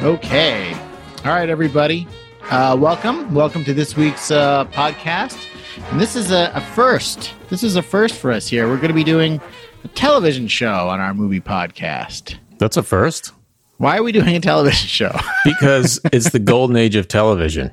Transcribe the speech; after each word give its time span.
Okay. 0.00 0.74
All 1.24 1.32
right, 1.32 1.48
everybody. 1.48 2.06
Uh, 2.50 2.76
welcome. 2.78 3.34
Welcome 3.34 3.64
to 3.64 3.74
this 3.74 3.96
week's 3.96 4.30
uh, 4.30 4.64
podcast. 4.66 5.44
And 5.90 6.00
this 6.00 6.14
is 6.14 6.30
a, 6.30 6.52
a 6.54 6.60
first. 6.60 7.34
This 7.48 7.64
is 7.64 7.74
a 7.74 7.82
first 7.82 8.14
for 8.14 8.30
us 8.30 8.46
here. 8.46 8.68
We're 8.68 8.76
going 8.76 8.88
to 8.88 8.94
be 8.94 9.02
doing 9.02 9.40
a 9.82 9.88
television 9.88 10.46
show 10.46 10.88
on 10.88 11.00
our 11.00 11.14
movie 11.14 11.40
podcast. 11.40 12.36
That's 12.58 12.76
a 12.76 12.82
first 12.84 13.32
Why 13.78 13.98
are 13.98 14.04
we 14.04 14.12
doing 14.12 14.36
a 14.36 14.40
television 14.40 14.86
show? 14.86 15.18
because 15.44 16.00
it's 16.12 16.30
the 16.30 16.38
golden 16.38 16.76
age 16.76 16.94
of 16.94 17.08
television. 17.08 17.72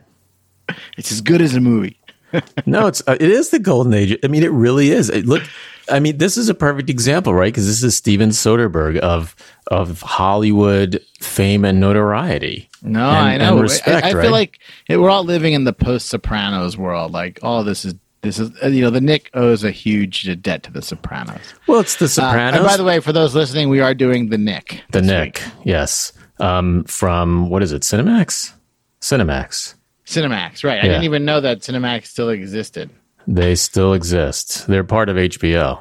it's 0.97 1.11
as 1.11 1.21
good 1.21 1.41
as 1.41 1.53
a 1.53 1.61
movie. 1.61 1.99
No, 2.65 2.87
it's 2.87 3.01
uh, 3.07 3.15
it 3.17 3.31
is 3.31 3.51
the 3.51 3.59
golden 3.59 3.93
age. 3.93 4.17
I 4.21 4.27
mean, 4.27 4.43
it 4.43 4.51
really 4.51 4.89
is. 4.91 5.09
It, 5.09 5.25
look, 5.25 5.43
I 5.89 5.99
mean, 6.01 6.17
this 6.17 6.35
is 6.35 6.49
a 6.49 6.53
perfect 6.53 6.89
example, 6.89 7.33
right? 7.33 7.53
Because 7.53 7.65
this 7.65 7.81
is 7.81 7.95
Steven 7.95 8.31
Soderbergh 8.31 8.97
of 8.97 9.35
of 9.67 10.01
Hollywood 10.01 11.01
fame 11.19 11.65
and 11.65 11.79
notoriety. 11.79 12.69
No, 12.83 13.09
And- 13.09 13.41
I 13.43 13.49
know. 13.49 13.59
respect, 13.59 14.05
I, 14.05 14.09
I 14.09 14.13
right? 14.13 14.21
feel 14.23 14.31
like 14.31 14.59
it, 14.87 14.97
we're 14.97 15.09
all 15.09 15.23
living 15.23 15.53
in 15.53 15.63
the 15.63 15.73
post 15.73 16.07
Sopranos 16.09 16.77
world. 16.77 17.11
Like 17.11 17.39
all 17.41 17.59
of 17.61 17.65
this 17.65 17.83
is 17.85 17.95
this 18.21 18.39
is 18.39 18.51
uh, 18.63 18.67
you 18.67 18.81
know 18.81 18.89
the 18.89 19.01
Knick 19.01 19.29
owes 19.35 19.63
a 19.63 19.71
huge 19.71 20.41
debt 20.41 20.63
to 20.63 20.71
the 20.71 20.81
Sopranos. 20.81 21.39
Well, 21.67 21.79
it's 21.79 21.95
the 21.97 22.05
Uh, 22.05 22.09
Sopranos. 22.09 22.55
and 22.59 22.65
by 22.65 22.77
the 22.77 22.83
way, 22.83 22.99
for 22.99 23.11
those 23.13 23.33
listening, 23.35 23.69
we 23.69 23.79
are 23.81 23.93
doing 23.93 24.29
the 24.29 24.37
Knick. 24.37 24.81
the 24.91 25.01
Knick, 25.01 25.41
week. 25.43 25.53
yes, 25.63 26.11
um, 26.39 26.83
from 26.85 27.49
what 27.49 27.61
is 27.63 27.71
it? 27.71 27.81
Cinemax. 27.83 28.53
Cinemax. 29.01 29.75
Cinemax, 30.05 30.63
right? 30.63 30.79
I 30.79 30.83
didn't 30.83 31.03
even 31.03 31.25
know 31.25 31.41
that 31.41 31.59
Cinemax 31.61 32.05
still 32.07 32.29
existed. 32.29 32.89
They 33.27 33.55
still 33.55 33.93
exist. 33.93 34.67
They're 34.67 34.83
part 34.83 35.09
of 35.09 35.17
HBO. 35.17 35.79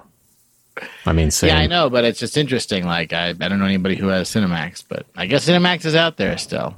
I 1.06 1.12
mean, 1.12 1.30
same. 1.30 1.48
Yeah, 1.48 1.58
I 1.58 1.66
know, 1.66 1.88
but 1.88 2.04
it's 2.04 2.18
just 2.18 2.36
interesting. 2.36 2.84
Like 2.84 3.12
I, 3.12 3.28
I 3.28 3.32
don't 3.32 3.58
know 3.58 3.64
anybody 3.64 3.94
who 3.94 4.08
has 4.08 4.28
Cinemax, 4.30 4.84
but 4.88 5.06
I 5.16 5.26
guess 5.26 5.48
Cinemax 5.48 5.84
is 5.84 5.94
out 5.94 6.16
there 6.16 6.36
still. 6.36 6.74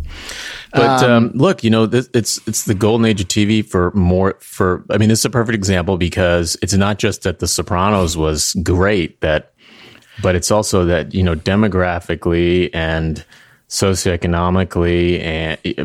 But 0.72 1.03
um, 1.03 1.30
look, 1.34 1.64
you 1.64 1.70
know, 1.70 1.86
this, 1.86 2.08
it's 2.12 2.47
it's 2.47 2.64
the 2.64 2.75
golden 2.75 3.06
age 3.06 3.20
of 3.20 3.28
TV 3.28 3.64
for 3.64 3.91
more 3.92 4.36
for. 4.41 4.84
I 4.91 4.98
mean, 4.98 5.08
this 5.08 5.20
is 5.20 5.25
a 5.25 5.30
perfect 5.30 5.55
example 5.55 5.97
because 5.97 6.56
it's 6.62 6.75
not 6.75 6.98
just 6.98 7.22
that 7.22 7.38
The 7.38 7.48
Sopranos 7.48 8.16
was 8.16 8.55
great, 8.62 9.20
that, 9.22 9.55
but 10.20 10.34
it's 10.34 10.50
also 10.50 10.84
that 10.84 11.14
you 11.14 11.22
know 11.22 11.34
demographically 11.34 12.70
and 12.75 13.25
socioeconomically 13.69 15.20
and 15.20 15.58
uh, 15.78 15.84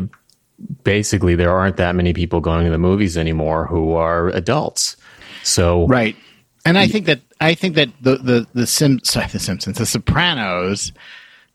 basically 0.84 1.34
there 1.34 1.50
aren't 1.50 1.76
that 1.76 1.94
many 1.94 2.12
people 2.12 2.40
going 2.40 2.64
to 2.64 2.70
the 2.70 2.78
movies 2.78 3.16
anymore 3.16 3.66
who 3.66 3.94
are 3.94 4.28
adults. 4.28 4.96
So 5.42 5.86
Right. 5.88 6.16
And 6.64 6.78
I 6.78 6.86
think 6.86 7.06
that 7.06 7.20
I 7.40 7.54
think 7.54 7.74
that 7.74 7.90
the 8.00 8.16
the 8.16 8.46
the 8.54 8.66
Sim 8.66 9.00
sorry 9.02 9.26
the 9.26 9.38
Simpsons 9.38 9.78
the 9.78 9.86
Sopranos 9.86 10.92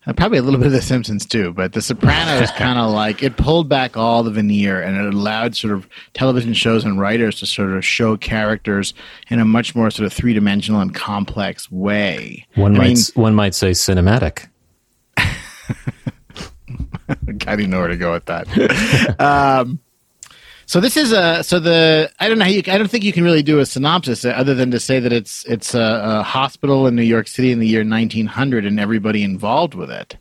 uh, 0.08 0.14
probably 0.14 0.38
a 0.38 0.42
little 0.42 0.58
bit 0.58 0.68
of 0.68 0.74
the 0.74 0.82
Simpsons 0.82 1.26
too, 1.26 1.52
but 1.54 1.74
the 1.74 1.82
Sopranos 1.82 2.50
kind 2.58 2.80
of 2.80 2.92
like 2.92 3.22
it 3.22 3.36
pulled 3.36 3.68
back 3.68 3.98
all 3.98 4.24
the 4.24 4.32
veneer 4.32 4.82
and 4.82 4.96
it 4.96 5.14
allowed 5.14 5.56
sort 5.56 5.74
of 5.74 5.88
television 6.14 6.54
shows 6.54 6.86
and 6.86 7.00
writers 7.00 7.40
to 7.40 7.46
sort 7.46 7.72
of 7.72 7.86
show 7.86 8.16
characters 8.16 8.94
in 9.30 9.40
a 9.40 9.46
much 9.46 9.76
more 9.76 9.92
sort 9.92 10.06
of 10.06 10.14
three 10.14 10.34
dimensional 10.34 10.80
and 10.80 10.96
complex 10.96 11.70
way. 11.70 12.46
one 12.56 12.76
I 12.76 12.78
might 12.78 12.88
mean, 12.88 12.98
one 13.16 13.36
might 13.36 13.54
say 13.54 13.72
cinematic. 13.72 14.48
I 15.18 15.26
didn't 17.56 17.70
know 17.70 17.80
where 17.80 17.90
to 17.90 17.98
go 17.98 18.14
with 18.14 18.26
that. 18.26 19.16
um, 19.20 19.80
so 20.68 20.82
this 20.82 20.98
is 20.98 21.14
a 21.14 21.44
so 21.44 21.60
the 21.60 22.12
I 22.20 22.28
don't 22.28 22.38
know 22.38 22.44
how 22.44 22.52
you 22.52 22.62
I 22.68 22.78
don't 22.78 22.92
think 22.92 23.06
you 23.06 23.14
can 23.14 23.24
really 23.24 23.42
do 23.42 23.60
a 23.60 23.66
synopsis 23.66 24.26
other 24.26 24.54
than 24.54 24.70
to 24.72 24.80
say 24.82 25.00
that 25.00 25.14
it's 25.14 25.46
it's 25.46 25.74
a, 25.74 26.02
a 26.20 26.24
hospital 26.24 26.86
in 26.88 26.96
New 26.96 27.04
York 27.04 27.30
City 27.30 27.54
in 27.54 27.60
the 27.60 27.68
year 27.68 27.86
1900 27.86 28.66
and 28.66 28.78
everybody 28.78 29.24
involved 29.24 29.74
with 29.74 29.90
it. 29.90 30.18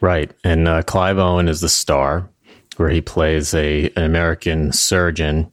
Right. 0.00 0.32
And 0.42 0.66
uh, 0.66 0.82
Clive 0.82 1.18
Owen 1.18 1.48
is 1.48 1.60
the 1.60 1.68
star, 1.68 2.30
where 2.76 2.88
he 2.88 3.02
plays 3.02 3.52
a 3.52 3.90
an 3.90 4.04
American 4.04 4.72
surgeon 4.72 5.52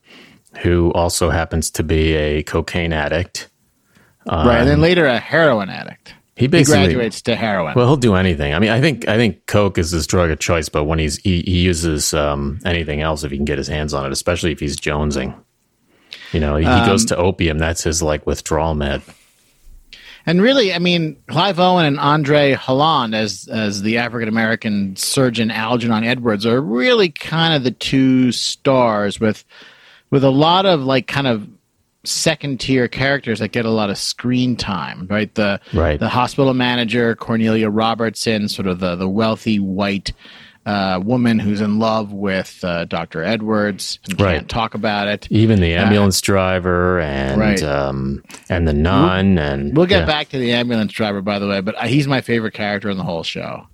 who 0.60 0.94
also 0.94 1.30
happens 1.30 1.70
to 1.72 1.84
be 1.84 2.14
a 2.14 2.42
cocaine 2.44 2.94
addict. 2.94 3.50
right, 4.26 4.60
and 4.60 4.68
then 4.68 4.80
later 4.80 5.06
a 5.06 5.20
heroin 5.20 5.70
addict. 5.70 6.14
He 6.36 6.44
He 6.44 6.48
basically 6.48 6.86
graduates 6.94 7.22
to 7.24 7.36
heroin. 7.36 7.76
well, 7.76 7.88
he'll 7.88 7.96
do 7.96 8.16
anything. 8.16 8.54
I 8.54 8.60
mean, 8.60 8.70
I 8.70 8.82
think 8.82 9.08
I 9.08 9.16
think 9.16 9.46
coke 9.46 9.78
is 9.78 9.92
his 9.92 10.06
drug 10.06 10.32
of 10.32 10.40
choice, 10.40 10.68
but 10.68 10.84
when 10.84 11.00
he's 11.00 11.18
he, 11.18 11.42
he 11.42 11.62
uses 11.62 12.14
um, 12.14 12.60
anything 12.66 13.02
else 13.02 13.24
if 13.24 13.32
he 13.32 13.38
can 13.38 13.46
get 13.46 13.58
his 13.58 13.70
hands 13.70 13.94
on 13.94 14.06
it, 14.06 14.12
especially 14.12 14.52
if 14.52 14.60
he's 14.60 14.76
jonesing. 14.78 15.34
You 16.34 16.42
know, 16.42 16.58
he 16.58 16.66
Um, 16.66 16.86
goes 16.88 17.06
to 17.06 17.16
opium. 17.18 17.58
That's 17.58 17.84
his 17.84 18.02
like 18.04 18.26
withdrawal 18.28 18.76
med. 18.76 19.02
And 20.28 20.42
really, 20.42 20.74
I 20.74 20.80
mean, 20.80 21.18
Clive 21.28 21.60
Owen 21.60 21.86
and 21.86 22.00
Andre 22.00 22.54
Holland 22.54 23.16
as 23.16 23.48
as 23.50 23.84
the 23.84 24.00
African 24.00 24.28
American 24.28 24.96
surgeon 24.98 25.52
Algernon 25.52 26.04
Edwards 26.04 26.46
are 26.46 26.60
really 26.60 27.10
kind 27.10 27.54
of 27.54 27.64
the 27.64 27.72
two 27.72 28.32
stars 28.34 29.20
with 29.20 29.46
with 30.10 30.24
a 30.24 30.32
lot 30.32 30.66
of 30.66 30.82
like 30.82 31.08
kind 31.08 31.28
of 31.28 31.48
second 32.08 32.60
tier 32.60 32.88
characters 32.88 33.40
that 33.40 33.50
get 33.52 33.66
a 33.66 33.70
lot 33.70 33.90
of 33.90 33.98
screen 33.98 34.56
time, 34.56 35.08
right? 35.10 35.34
The 35.36 35.60
Right. 35.74 36.00
the 36.00 36.10
hospital 36.10 36.54
manager 36.54 37.16
Cornelia 37.16 37.70
Robertson, 37.70 38.48
sort 38.50 38.68
of 38.68 38.80
the 38.80 38.96
the 38.96 39.10
wealthy 39.10 39.60
white 39.60 40.12
uh, 40.66 41.00
woman 41.04 41.38
who's 41.38 41.62
in 41.62 41.78
love 41.78 42.12
with 42.12 42.60
uh, 42.64 42.86
Dr. 42.86 43.24
Edwards 43.24 44.00
and 44.10 44.20
Right. 44.20 44.34
can't 44.38 44.50
talk 44.50 44.74
about 44.74 45.08
it. 45.08 45.28
Even 45.30 45.60
the 45.62 45.76
ambulance 45.76 46.20
driver 46.22 47.00
and 47.02 47.40
Right. 47.40 47.62
um, 47.62 48.24
and 48.50 48.68
the 48.68 48.74
nun 48.74 49.38
and 49.38 49.78
We'll 49.78 49.86
get 49.86 50.00
yeah, 50.00 50.06
back 50.06 50.30
to 50.30 50.40
the 50.40 50.54
ambulance 50.54 50.92
driver, 50.92 51.22
by 51.22 51.38
the 51.38 51.48
way, 51.48 51.62
but 51.62 51.76
uh, 51.76 51.84
he's 51.86 52.08
my 52.08 52.22
favorite 52.22 52.56
character 52.56 52.90
in 52.90 52.98
the 52.98 53.04
whole 53.04 53.22
show. 53.22 53.68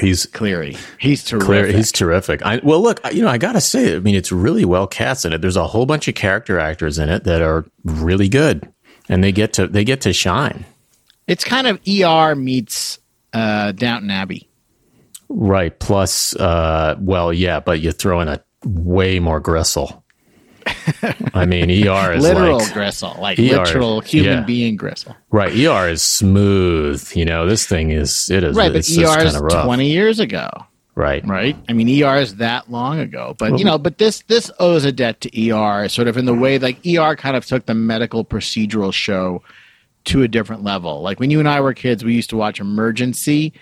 He's 0.00 0.26
Cleary. 0.26 0.76
He's 0.98 1.24
terrific. 1.24 1.46
Clear, 1.46 1.66
he's 1.66 1.92
terrific. 1.92 2.42
I, 2.42 2.60
well, 2.62 2.80
look, 2.82 3.00
you 3.12 3.22
know, 3.22 3.28
I 3.28 3.38
gotta 3.38 3.60
say, 3.60 3.96
I 3.96 3.98
mean, 4.00 4.14
it's 4.14 4.32
really 4.32 4.64
well 4.64 4.86
cast 4.86 5.24
in 5.24 5.32
it. 5.32 5.40
There's 5.40 5.56
a 5.56 5.66
whole 5.66 5.86
bunch 5.86 6.08
of 6.08 6.14
character 6.14 6.58
actors 6.58 6.98
in 6.98 7.08
it 7.08 7.24
that 7.24 7.42
are 7.42 7.64
really 7.84 8.28
good, 8.28 8.70
and 9.08 9.22
they 9.22 9.32
get 9.32 9.52
to 9.54 9.66
they 9.66 9.84
get 9.84 10.00
to 10.02 10.12
shine. 10.12 10.64
it's 11.26 11.44
kind 11.44 11.66
of 11.66 11.80
ER 11.88 12.34
meets 12.34 12.98
uh, 13.32 13.72
Downton 13.72 14.10
Abbey. 14.10 14.48
Right. 15.28 15.78
Plus, 15.78 16.34
uh, 16.36 16.96
well, 17.00 17.32
yeah, 17.32 17.60
but 17.60 17.80
you 17.80 17.92
throw 17.92 18.20
in 18.20 18.28
a 18.28 18.42
way 18.64 19.18
more 19.20 19.40
gristle. 19.40 20.04
I 21.34 21.46
mean, 21.46 21.70
ER 21.70 22.12
is 22.12 22.22
Literal 22.22 22.58
like 22.58 22.72
gristle, 22.72 23.16
like 23.20 23.38
ER, 23.38 23.42
literal 23.42 24.00
human 24.00 24.38
yeah. 24.38 24.44
being 24.44 24.76
gristle. 24.76 25.16
right. 25.30 25.52
ER 25.52 25.88
is 25.88 26.02
smooth. 26.02 27.10
You 27.14 27.24
know, 27.24 27.46
this 27.46 27.66
thing 27.66 27.90
is 27.90 28.30
it 28.30 28.44
is 28.44 28.56
Right, 28.56 28.72
but 28.72 28.78
ER 28.78 28.80
is 28.80 28.96
kind 29.06 29.36
of 29.36 29.42
rough. 29.42 29.64
20 29.64 29.86
years 29.86 30.20
ago, 30.20 30.48
right. 30.94 31.26
right? 31.26 31.56
I 31.68 31.72
mean, 31.72 32.02
ER 32.02 32.16
is 32.16 32.36
that 32.36 32.70
long 32.70 32.98
ago. 32.98 33.34
But, 33.38 33.58
you 33.58 33.64
know, 33.64 33.78
but 33.78 33.98
this 33.98 34.22
this 34.28 34.50
owes 34.58 34.84
a 34.84 34.92
debt 34.92 35.20
to 35.22 35.50
ER 35.50 35.88
sort 35.88 36.08
of 36.08 36.16
in 36.16 36.24
the 36.24 36.34
way 36.34 36.58
like 36.58 36.78
ER 36.86 37.16
kind 37.16 37.36
of 37.36 37.46
took 37.46 37.66
the 37.66 37.74
medical 37.74 38.24
procedural 38.24 38.92
show 38.92 39.42
to 40.04 40.22
a 40.22 40.28
different 40.28 40.64
level. 40.64 41.02
Like 41.02 41.20
when 41.20 41.30
you 41.30 41.38
and 41.38 41.48
I 41.48 41.60
were 41.60 41.74
kids, 41.74 42.04
we 42.04 42.14
used 42.14 42.30
to 42.30 42.36
watch 42.36 42.60
Emergency, 42.60 43.52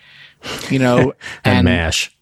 you 0.71 0.79
know, 0.79 1.13
And, 1.45 1.65
Mash. 1.65 2.16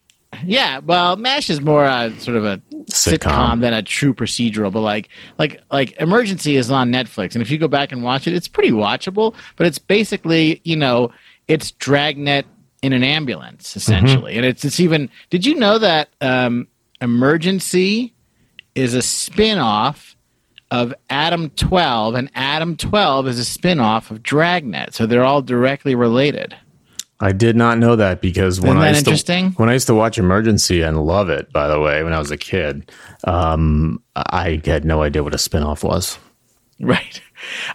Yeah, 0.44 0.78
well, 0.78 1.16
Mash 1.16 1.50
is 1.50 1.60
more 1.60 1.84
uh, 1.84 2.10
sort 2.18 2.36
of 2.36 2.44
a 2.44 2.58
sitcom. 2.86 3.18
Sitcom. 3.18 3.60
than 3.60 3.72
a 3.72 3.82
true 3.82 4.14
procedural. 4.14 4.72
But 4.72 4.80
like, 4.80 5.08
like, 5.38 5.60
like, 5.70 5.92
Emergency 6.00 6.56
is 6.56 6.70
on 6.70 6.90
Netflix, 6.90 7.34
and 7.34 7.42
if 7.42 7.50
you 7.50 7.58
go 7.58 7.68
back 7.68 7.92
and 7.92 8.02
watch 8.02 8.26
it, 8.26 8.34
it's 8.34 8.48
pretty 8.48 8.70
watchable. 8.70 9.34
But 9.56 9.66
it's 9.66 9.78
basically, 9.78 10.60
you 10.64 10.76
know, 10.76 11.12
it's 11.48 11.70
Dragnet 11.72 12.46
in 12.82 12.92
an 12.92 13.02
ambulance 13.02 13.76
essentially, 13.76 14.36
and 14.36 14.44
it's 14.44 14.64
it's 14.64 14.80
even. 14.80 15.10
Did 15.30 15.46
you 15.46 15.54
know 15.54 15.78
that 15.78 16.08
um, 16.20 16.68
Emergency 17.00 18.14
is 18.74 18.94
a 18.94 19.02
spin-off 19.02 20.16
of 20.70 20.92
Adam 21.08 21.50
12 21.50 22.14
and 22.16 22.30
Adam 22.34 22.76
12 22.76 23.28
is 23.28 23.38
a 23.38 23.44
spin-off 23.44 24.10
of 24.10 24.22
Dragnet. 24.22 24.92
So 24.94 25.06
they're 25.06 25.22
all 25.22 25.42
directly 25.42 25.94
related. 25.94 26.56
I 27.24 27.32
did 27.32 27.56
not 27.56 27.78
know 27.78 27.96
that 27.96 28.20
because 28.20 28.60
when 28.60 28.72
Isn't 28.72 28.78
I 28.78 28.84
that 28.84 28.88
used 28.90 29.06
interesting? 29.06 29.50
to 29.52 29.56
when 29.56 29.68
I 29.70 29.72
used 29.72 29.86
to 29.86 29.94
watch 29.94 30.18
Emergency 30.18 30.82
and 30.82 31.04
love 31.06 31.30
it, 31.30 31.50
by 31.52 31.68
the 31.68 31.80
way, 31.80 32.02
when 32.04 32.12
I 32.12 32.18
was 32.18 32.30
a 32.30 32.36
kid, 32.36 32.90
um, 33.24 34.02
I 34.14 34.60
had 34.64 34.84
no 34.84 35.02
idea 35.02 35.22
what 35.22 35.32
a 35.34 35.38
spinoff 35.38 35.82
was. 35.82 36.18
Right. 36.80 37.22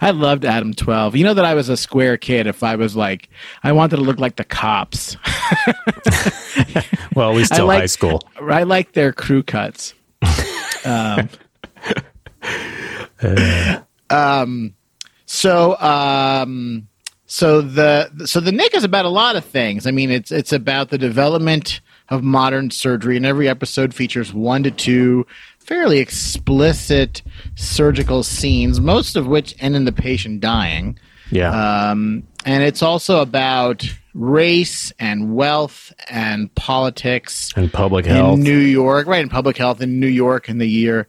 I 0.02 0.10
loved 0.10 0.44
Adam 0.44 0.74
12. 0.74 1.16
You 1.16 1.24
know 1.24 1.32
that 1.32 1.44
I 1.46 1.54
was 1.54 1.70
a 1.70 1.76
square 1.76 2.18
kid 2.18 2.46
if 2.46 2.62
I 2.62 2.76
was 2.76 2.94
like, 2.94 3.30
I 3.62 3.72
wanted 3.72 3.96
to 3.96 4.02
look 4.02 4.18
like 4.20 4.36
the 4.36 4.44
cops. 4.44 5.16
Well, 7.16 7.30
at 7.30 7.36
least 7.36 7.54
till 7.54 7.66
like- 7.66 7.80
high 7.80 7.86
school. 7.86 8.22
I 8.40 8.64
like 8.64 8.92
their 8.92 9.12
crew 9.12 9.42
cuts. 9.42 9.94
um, 10.84 11.28
um, 14.10 14.74
so, 15.26 15.76
um, 15.80 16.86
so 17.30 17.60
the 17.60 18.26
so 18.26 18.40
the 18.40 18.50
Knick 18.50 18.74
is 18.74 18.82
about 18.82 19.04
a 19.04 19.08
lot 19.08 19.36
of 19.36 19.44
things. 19.44 19.86
I 19.86 19.92
mean, 19.92 20.10
it's 20.10 20.32
it's 20.32 20.52
about 20.52 20.90
the 20.90 20.98
development 20.98 21.80
of 22.08 22.24
modern 22.24 22.72
surgery, 22.72 23.16
and 23.16 23.24
every 23.24 23.48
episode 23.48 23.94
features 23.94 24.34
one 24.34 24.64
to 24.64 24.72
two 24.72 25.24
fairly 25.60 26.00
explicit 26.00 27.22
surgical 27.54 28.24
scenes, 28.24 28.80
most 28.80 29.14
of 29.14 29.28
which 29.28 29.54
end 29.60 29.76
in 29.76 29.84
the 29.84 29.92
patient 29.92 30.40
dying. 30.40 30.98
Yeah. 31.30 31.50
Um, 31.90 32.24
and 32.44 32.64
it's 32.64 32.82
also 32.82 33.20
about 33.20 33.84
race 34.12 34.92
and 34.98 35.32
wealth 35.32 35.92
and 36.08 36.52
politics 36.56 37.52
and 37.54 37.72
public 37.72 38.06
health. 38.06 38.38
in 38.38 38.42
New 38.42 38.58
York, 38.58 39.06
right? 39.06 39.22
In 39.22 39.28
public 39.28 39.56
health 39.56 39.80
in 39.80 40.00
New 40.00 40.08
York 40.08 40.48
in 40.48 40.58
the 40.58 40.68
year 40.68 41.06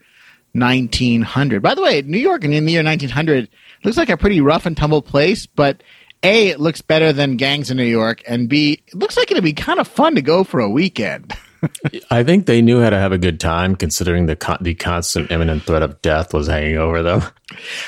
1900. 0.54 1.64
By 1.64 1.74
the 1.74 1.82
way, 1.82 2.04
New 2.04 2.20
York 2.20 2.44
in 2.44 2.52
the 2.52 2.72
year 2.72 2.84
1900 2.84 3.50
looks 3.84 3.98
like 3.98 4.10
a 4.10 4.18
pretty 4.18 4.40
rough 4.40 4.68
and 4.68 4.78
tumble 4.78 5.02
place, 5.02 5.48
but 5.48 5.82
A, 6.24 6.50
it 6.50 6.60
looks 6.60 6.82
better 6.82 7.12
than 7.12 7.38
gangs 7.38 7.72
in 7.72 7.78
New 7.78 7.84
York, 7.84 8.22
and 8.28 8.48
B, 8.48 8.84
it 8.88 8.94
looks 8.94 9.18
like 9.18 9.32
it'd 9.32 9.44
be 9.44 9.54
kind 9.54 9.80
of 9.80 9.88
fun 9.88 10.16
to 10.16 10.22
go 10.22 10.44
for 10.44 10.60
a 10.60 10.70
weekend. 10.70 11.34
I 12.12 12.24
think 12.24 12.46
they 12.46 12.62
knew 12.62 12.82
how 12.82 12.90
to 12.90 12.98
have 12.98 13.12
a 13.12 13.18
good 13.18 13.40
time, 13.40 13.76
considering 13.76 14.26
the 14.26 14.36
con- 14.36 14.58
the 14.62 14.74
constant 14.74 15.32
imminent 15.32 15.64
threat 15.64 15.84
of 15.84 16.02
death 16.02 16.34
was 16.34 16.48
hanging 16.48 16.78
over 16.78 17.04
them. 17.04 17.24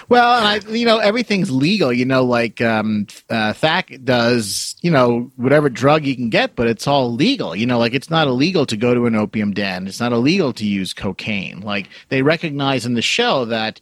Well, 0.10 0.28
I, 0.28 0.60
you 0.70 0.86
know, 0.86 1.00
everything's 1.00 1.50
legal. 1.50 1.92
You 1.92 2.06
know, 2.06 2.24
like 2.24 2.62
um, 2.62 3.08
uh, 3.30 3.54
Thack 3.54 3.98
does, 4.04 4.76
you 4.82 4.92
know, 4.92 5.32
whatever 5.38 5.70
drug 5.70 6.06
you 6.06 6.16
can 6.16 6.30
get, 6.30 6.56
but 6.56 6.68
it's 6.68 6.88
all 6.88 7.14
legal. 7.14 7.56
You 7.56 7.66
know, 7.66 7.80
like 7.80 7.94
it's 7.94 8.10
not 8.10 8.28
illegal 8.28 8.66
to 8.68 8.78
go 8.78 8.94
to 8.94 9.06
an 9.06 9.16
opium 9.16 9.54
den. 9.54 9.88
It's 9.88 10.00
not 10.00 10.12
illegal 10.12 10.54
to 10.54 10.66
use 10.66 10.94
cocaine. 10.94 11.62
Like 11.62 11.90
they 12.10 12.22
recognize 12.22 12.86
in 12.86 12.94
the 12.94 13.02
show 13.02 13.46
that, 13.46 13.82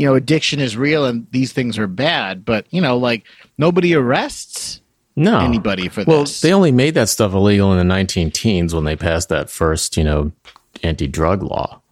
you 0.00 0.06
know, 0.06 0.14
addiction 0.14 0.60
is 0.60 0.78
real 0.78 1.04
and 1.04 1.26
these 1.30 1.52
things 1.52 1.76
are 1.78 1.86
bad. 1.86 2.44
But 2.44 2.66
you 2.70 2.80
know, 2.80 2.96
like 2.96 3.24
nobody 3.58 3.94
arrests 3.94 4.80
No, 5.14 5.38
anybody 5.40 5.88
for 5.88 6.04
Well, 6.06 6.20
this. 6.20 6.40
they 6.40 6.54
only 6.54 6.72
made 6.72 6.94
that 6.94 7.10
stuff 7.10 7.34
illegal 7.34 7.70
in 7.72 7.76
the 7.78 7.84
19 7.84 8.30
teens 8.30 8.74
when 8.74 8.84
they 8.84 8.96
passed 8.96 9.28
that 9.28 9.50
first, 9.50 9.98
you 9.98 10.04
know, 10.04 10.32
anti-drug 10.82 11.42
law, 11.42 11.82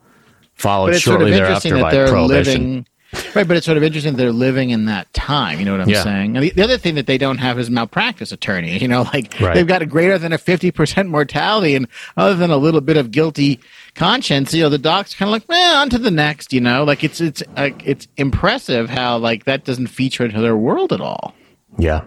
followed 0.55 0.95
it's 0.95 1.05
sort 1.05 1.21
shortly 1.21 1.33
of 1.33 1.37
thereafter 1.37 1.79
by 1.81 1.91
prohibition. 2.09 2.63
living. 2.63 2.87
Right, 3.35 3.47
but 3.47 3.57
it's 3.57 3.67
sort 3.67 3.77
of 3.77 3.83
interesting 3.85 4.15
that 4.15 4.19
they're 4.19 4.33
living 4.33 4.71
in 4.71 4.87
that 4.87 5.13
time. 5.13 5.59
You 5.59 5.65
know 5.65 5.73
what 5.73 5.81
I'm 5.83 5.89
Yeah. 5.89 6.03
saying? 6.05 6.37
And 6.37 6.45
the, 6.45 6.51
the 6.51 6.63
other 6.65 6.79
thing 6.79 6.95
that 6.97 7.07
they 7.07 7.19
don't 7.19 7.39
have 7.39 7.59
is 7.59 7.71
malpractice 7.71 8.33
attorney. 8.33 8.79
You 8.79 8.89
know, 8.89 9.03
like 9.03 9.35
Right. 9.41 9.55
they've 9.55 9.67
got 9.67 9.83
a 9.83 9.87
greater 9.87 10.19
than 10.19 10.33
a 10.33 10.39
50% 10.39 11.09
mortality, 11.09 11.75
and 11.75 11.87
other 12.17 12.35
than 12.35 12.51
a 12.51 12.57
little 12.57 12.81
bit 12.81 12.97
of 12.97 13.11
guilty 13.11 13.61
conscience, 13.95 14.53
you 14.55 14.63
know, 14.63 14.69
the 14.69 14.79
doc's 14.79 15.15
kind 15.15 15.29
of 15.29 15.33
like, 15.33 15.45
eh, 15.49 15.77
on 15.77 15.91
to 15.91 15.99
the 15.99 16.11
next. 16.11 16.53
You 16.53 16.61
know, 16.61 16.85
like 16.85 17.05
it's 17.05 17.21
it's 17.21 17.43
like 17.57 17.83
it's 17.87 18.09
impressive 18.17 18.89
how 18.91 19.19
like 19.19 19.45
that 19.45 19.65
doesn't 19.65 19.89
feature 19.89 20.25
into 20.25 20.41
their 20.41 20.57
world 20.57 20.93
at 20.93 21.01
all. 21.01 21.35
Yeah. 21.79 22.03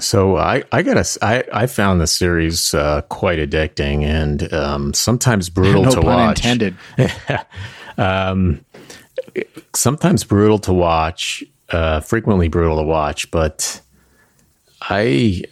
So 0.00 0.36
I, 0.36 0.64
I 0.72 0.82
gotta, 0.82 1.00
s- 1.00 1.18
I, 1.22 1.44
I 1.52 1.66
found 1.68 2.00
the 2.00 2.08
series 2.08 2.74
uh, 2.74 3.02
quite 3.02 3.38
addicting 3.38 4.02
and 4.02 4.52
um, 4.52 4.92
sometimes 4.92 5.48
brutal 5.50 5.82
no 5.84 5.90
to 5.90 5.96
pun 6.00 6.04
watch. 6.06 6.38
intended. 6.44 6.76
Sometimes 9.74 10.24
brutal 10.24 10.58
to 10.60 10.72
watch, 10.72 11.44
uh, 11.70 12.00
frequently 12.00 12.48
brutal 12.48 12.76
to 12.76 12.82
watch, 12.82 13.30
but 13.30 13.80
I, 14.82 15.42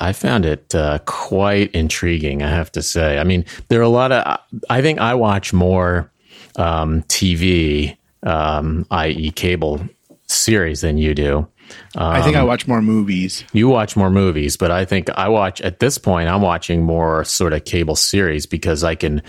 I 0.00 0.12
found 0.12 0.44
it 0.44 0.74
uh, 0.74 0.98
quite 1.06 1.70
intriguing. 1.72 2.42
I 2.42 2.50
have 2.50 2.72
to 2.72 2.82
say. 2.82 3.18
I 3.18 3.24
mean, 3.24 3.44
there 3.68 3.80
are 3.80 3.84
a 3.84 3.88
lot 3.88 4.12
of. 4.12 4.40
I 4.68 4.82
think 4.82 4.98
I 4.98 5.14
watch 5.14 5.52
more 5.52 6.10
um, 6.56 7.02
TV, 7.02 7.96
um, 8.22 8.86
i.e., 8.90 9.30
cable 9.30 9.80
series 10.26 10.80
than 10.80 10.98
you 10.98 11.14
do. 11.14 11.46
I 11.94 12.22
think 12.22 12.36
I 12.36 12.42
watch 12.42 12.66
more 12.66 12.82
movies. 12.82 13.44
You 13.52 13.68
watch 13.68 13.96
more 13.96 14.10
movies, 14.10 14.56
but 14.56 14.70
I 14.70 14.84
think 14.84 15.08
I 15.10 15.28
watch 15.28 15.60
at 15.60 15.80
this 15.80 15.98
point. 15.98 16.28
I'm 16.28 16.42
watching 16.42 16.82
more 16.82 17.24
sort 17.24 17.52
of 17.52 17.64
cable 17.64 17.96
series 17.96 18.46
because 18.46 18.84
I 18.84 18.94
can 18.94 19.22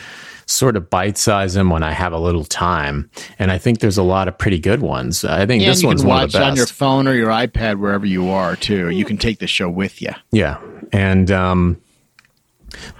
sort 0.45 0.75
of 0.75 0.90
bite 0.90 1.18
size 1.18 1.54
them 1.54 1.69
when 1.69 1.84
I 1.84 1.92
have 1.92 2.13
a 2.13 2.19
little 2.19 2.44
time, 2.45 3.10
and 3.40 3.51
I 3.51 3.57
think 3.57 3.80
there's 3.80 3.98
a 3.98 4.04
lot 4.04 4.28
of 4.28 4.38
pretty 4.38 4.60
good 4.60 4.81
ones. 4.81 5.24
I 5.25 5.45
think 5.45 5.63
Yeah, 5.63 5.69
this 5.69 5.84
one's 5.84 6.04
one 6.04 6.24
of 6.24 6.31
the 6.31 6.40
best. 6.40 6.50
on 6.51 6.56
your 6.56 6.68
phone 6.68 7.07
or 7.07 7.13
your 7.13 7.30
iPad 7.30 7.80
wherever 7.80 8.06
you 8.06 8.30
are 8.30 8.56
too. 8.56 8.90
You 8.90 9.06
can 9.06 9.18
take 9.18 9.40
the 9.40 9.48
show 9.48 9.69
with 9.69 10.01
you. 10.01 10.12
Yeah, 10.31 10.60
and 10.92 11.30
um, 11.31 11.81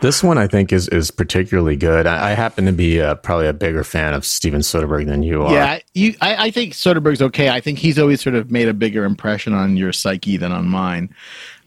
this 0.02 0.22
one 0.24 0.38
I 0.38 0.48
think 0.48 0.72
is 0.72 0.88
is 0.90 1.10
particularly 1.12 1.76
good. 1.76 2.06
I, 2.06 2.32
I 2.32 2.34
happen 2.34 2.66
to 2.66 2.72
be 2.72 3.02
uh, 3.02 3.16
probably 3.16 3.48
a 3.48 3.54
bigger 3.54 3.84
fan 3.84 4.14
of 4.14 4.24
Steven 4.26 4.62
Soderbergh 4.62 5.08
than 5.08 5.24
you 5.24 5.44
are. 5.44 5.54
Yeah, 5.54 5.80
you. 5.94 6.14
I, 6.22 6.46
I 6.48 6.52
think 6.52 6.74
Soderbergh's 6.74 7.22
okay. 7.24 7.50
I 7.50 7.60
think 7.60 7.80
he's 7.80 7.98
always 7.98 8.22
sort 8.22 8.36
of 8.36 8.52
made 8.52 8.68
a 8.68 8.74
bigger 8.74 9.04
impression 9.04 9.54
on 9.54 9.76
your 9.78 9.92
psyche 9.92 10.38
than 10.38 10.52
on 10.52 10.68
mine. 10.68 11.14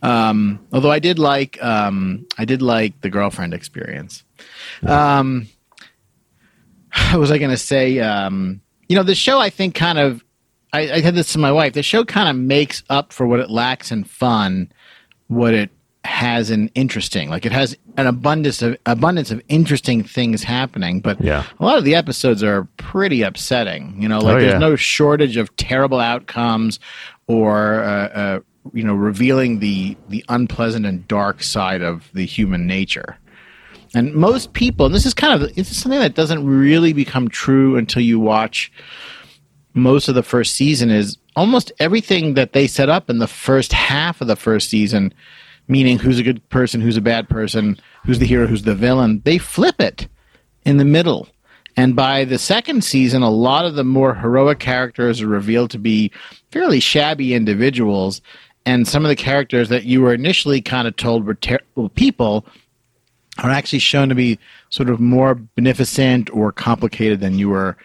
Um, 0.03 0.61
although 0.73 0.91
I 0.93 1.01
did 1.01 1.19
like, 1.19 1.61
um, 1.65 2.27
I 2.39 2.45
did 2.45 2.63
like 2.63 3.01
the 3.01 3.11
girlfriend 3.11 3.55
experience. 3.55 4.23
Um, 4.87 5.49
what 7.13 7.21
was 7.21 7.31
I 7.31 7.39
going 7.39 7.51
to 7.51 7.57
say? 7.57 7.99
Um, 8.01 8.61
you 8.89 8.97
know, 8.97 9.03
the 9.03 9.15
show 9.15 9.39
I 9.39 9.51
think 9.51 9.75
kind 9.75 9.99
of. 9.99 10.23
I, 10.73 10.93
I 10.93 11.01
said 11.03 11.15
this 11.15 11.33
to 11.33 11.39
my 11.39 11.53
wife. 11.53 11.73
The 11.75 11.83
show 11.83 12.05
kind 12.05 12.29
of 12.29 12.37
makes 12.37 12.83
up 12.91 13.13
for 13.13 13.27
what 13.27 13.41
it 13.41 13.49
lacks 13.51 13.91
in 13.93 14.05
fun, 14.05 14.71
what 15.29 15.55
it 15.55 15.71
has 16.05 16.51
in 16.51 16.69
interesting. 16.75 17.31
Like 17.31 17.47
it 17.47 17.53
has 17.53 17.77
an 17.97 18.07
abundance 18.07 18.63
of 18.63 18.77
abundance 18.85 19.31
of 19.31 19.41
interesting 19.49 20.03
things 20.03 20.43
happening, 20.43 21.01
but 21.01 21.21
Yeah. 21.21 21.45
a 21.59 21.65
lot 21.65 21.79
of 21.79 21.85
the 21.85 21.95
episodes 21.95 22.43
are 22.43 22.65
pretty 22.77 23.23
upsetting. 23.23 23.97
You 24.01 24.09
know, 24.09 24.19
like 24.19 24.37
Oh, 24.37 24.41
there's 24.41 24.53
yeah. 24.53 24.59
no 24.59 24.77
shortage 24.77 25.37
of 25.37 25.55
terrible 25.57 25.99
outcomes 26.01 26.79
or 27.27 27.83
uh, 27.83 27.89
uh, 28.09 28.41
you 28.75 28.83
know 28.85 28.95
revealing 28.95 29.61
the 29.61 29.97
the 30.09 30.25
unpleasant 30.29 30.85
and 30.85 31.07
dark 31.09 31.43
side 31.43 31.81
of 31.83 32.11
the 32.13 32.27
human 32.27 32.67
nature. 32.67 33.17
And 33.95 34.15
most 34.15 34.53
people, 34.53 34.87
and 34.87 34.95
this 34.95 35.07
is 35.07 35.15
kind 35.15 35.43
of 35.43 35.57
it's 35.57 35.77
something 35.77 36.01
that 36.01 36.15
doesn't 36.15 36.47
really 36.47 36.93
become 36.93 37.29
true 37.29 37.77
until 37.77 38.03
you 38.03 38.19
watch 38.19 38.73
most 39.75 40.09
of 40.09 40.15
the 40.15 40.23
first 40.23 40.57
season 40.57 40.91
is 40.91 41.19
almost 41.37 41.71
everything 41.79 42.35
that 42.35 42.55
they 42.55 42.67
set 42.67 42.89
up 42.89 43.11
in 43.11 43.19
the 43.19 43.27
first 43.27 43.73
half 43.73 44.21
of 44.21 44.27
the 44.27 44.37
first 44.37 44.71
season, 44.71 45.13
meaning 45.69 45.99
who's 45.99 46.19
a 46.19 46.23
good 46.23 46.47
person, 46.49 46.81
who's 46.81 46.97
a 46.97 47.03
bad 47.03 47.29
person, 47.29 47.79
who's 48.05 48.19
the 48.19 48.27
hero, 48.27 48.47
who's 48.47 48.63
the 48.63 48.75
villain, 48.75 49.21
they 49.25 49.37
flip 49.37 49.81
it 49.81 50.09
in 50.65 50.79
the 50.79 50.85
middle. 50.85 51.29
And 51.77 51.95
by 51.95 52.25
the 52.25 52.39
second 52.39 52.85
season, 52.85 53.23
a 53.23 53.31
lot 53.31 53.67
of 53.67 53.75
the 53.75 53.85
more 53.85 54.15
heroic 54.15 54.59
characters 54.61 55.21
are 55.21 55.29
revealed 55.29 55.71
to 55.73 55.79
be 55.79 56.11
fairly 56.51 56.81
shabby 56.81 57.35
individuals. 57.35 58.23
And 58.65 58.89
some 58.89 59.05
of 59.05 59.11
the 59.11 59.17
characters 59.17 59.69
that 59.69 59.85
you 59.85 60.01
were 60.01 60.15
initially 60.15 60.63
kind 60.63 60.89
of 60.89 60.97
told 60.97 61.27
were 61.27 61.35
terrible 61.35 61.91
people 61.91 62.47
are 63.39 63.51
actually 63.51 63.79
shown 63.79 64.09
to 64.09 64.15
be 64.15 64.39
sort 64.71 64.89
of 64.89 65.01
more 65.01 65.35
beneficent 65.35 66.31
or 66.31 66.53
complicated 66.53 67.21
than 67.21 67.39
you 67.39 67.49
were 67.49 67.77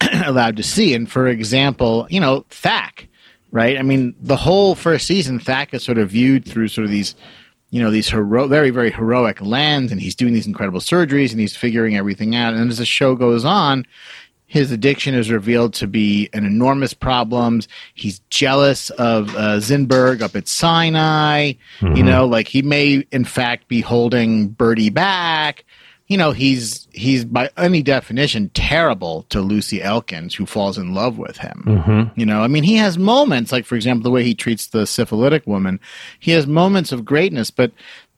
allowed 0.24 0.56
to 0.56 0.62
see. 0.62 0.94
And 0.94 1.10
for 1.10 1.28
example, 1.28 2.06
you 2.10 2.20
know, 2.20 2.44
Thack, 2.50 3.08
right? 3.50 3.78
I 3.78 3.82
mean, 3.82 4.14
the 4.20 4.36
whole 4.36 4.74
first 4.74 5.06
season, 5.06 5.38
Thack 5.38 5.74
is 5.74 5.82
sort 5.82 5.98
of 5.98 6.10
viewed 6.10 6.44
through 6.44 6.68
sort 6.68 6.84
of 6.84 6.90
these, 6.90 7.14
you 7.70 7.82
know, 7.82 7.90
these 7.90 8.08
hero- 8.08 8.46
very, 8.46 8.70
very 8.70 8.90
heroic 8.90 9.40
lens, 9.40 9.92
and 9.92 10.00
he's 10.00 10.14
doing 10.14 10.32
these 10.32 10.46
incredible 10.46 10.80
surgeries 10.80 11.32
and 11.32 11.40
he's 11.40 11.56
figuring 11.56 11.96
everything 11.96 12.34
out. 12.34 12.54
And 12.54 12.70
as 12.70 12.78
the 12.78 12.86
show 12.86 13.14
goes 13.14 13.44
on, 13.44 13.84
his 14.48 14.72
addiction 14.72 15.14
is 15.14 15.30
revealed 15.30 15.74
to 15.74 15.86
be 15.86 16.28
an 16.32 16.44
enormous 16.46 16.94
problem. 16.94 17.60
He's 17.94 18.20
jealous 18.30 18.88
of 18.90 19.36
uh, 19.36 19.58
Zinberg 19.58 20.22
up 20.22 20.34
at 20.34 20.48
Sinai. 20.48 21.52
You 21.94 22.02
know, 22.02 22.26
like 22.26 22.48
he 22.48 22.62
may 22.62 23.04
in 23.12 23.24
fact 23.24 23.68
be 23.68 23.82
holding 23.82 24.48
Bertie 24.48 24.88
back. 24.90 25.64
You 26.06 26.16
know, 26.16 26.32
he's 26.32 26.88
he's 26.92 27.26
by 27.26 27.50
any 27.58 27.82
definition 27.82 28.50
terrible 28.54 29.24
to 29.28 29.42
Lucy 29.42 29.82
Elkins, 29.82 30.34
who 30.34 30.46
falls 30.46 30.78
in 30.78 30.94
love 30.94 31.18
with 31.18 31.36
him. 31.36 31.62
You 32.16 32.24
know, 32.24 32.42
I 32.42 32.48
mean, 32.48 32.64
he 32.64 32.76
has 32.76 32.96
moments 32.96 33.52
like, 33.52 33.66
for 33.66 33.74
example, 33.76 34.04
the 34.04 34.10
way 34.10 34.24
he 34.24 34.34
treats 34.34 34.68
the 34.68 34.86
syphilitic 34.86 35.46
woman. 35.46 35.78
He 36.18 36.30
has 36.30 36.46
moments 36.46 36.90
of 36.90 37.04
greatness, 37.04 37.50
but 37.50 37.72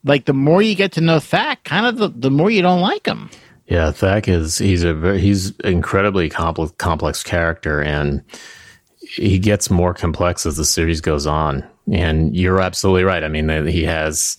like 0.05 0.27
the 0.27 0.33
more 0.33 0.63
you 0.63 0.77
get 0.77 0.93
to 0.93 1.01
know 1.01 1.19
Thack, 1.19 1.65
kind 1.65 1.85
of 1.85 1.97
the, 1.99 2.09
the 2.09 2.31
more 2.31 2.51
you 2.51 2.63
don't 2.63 2.81
like 2.81 3.05
him. 3.05 3.29
Yeah, 3.71 3.93
Thack 3.93 4.27
is 4.27 4.59
he's 4.59 4.83
a 4.83 4.93
very, 4.93 5.21
he's 5.21 5.57
incredibly 5.61 6.29
complex 6.29 6.73
complex 6.77 7.23
character, 7.23 7.81
and 7.81 8.21
he 8.99 9.39
gets 9.39 9.71
more 9.71 9.95
complex 9.95 10.45
as 10.45 10.57
the 10.57 10.65
series 10.65 11.01
goes 11.01 11.25
on. 11.25 11.65
And 11.91 12.37
you're 12.37 12.61
absolutely 12.61 13.05
right. 13.05 13.23
I 13.23 13.29
mean, 13.29 13.67
he 13.69 13.85
has 13.85 14.39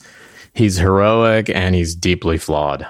he's 0.54 0.78
heroic 0.78 1.50
and 1.50 1.74
he's 1.74 1.96
deeply 1.96 2.38
flawed. 2.38 2.86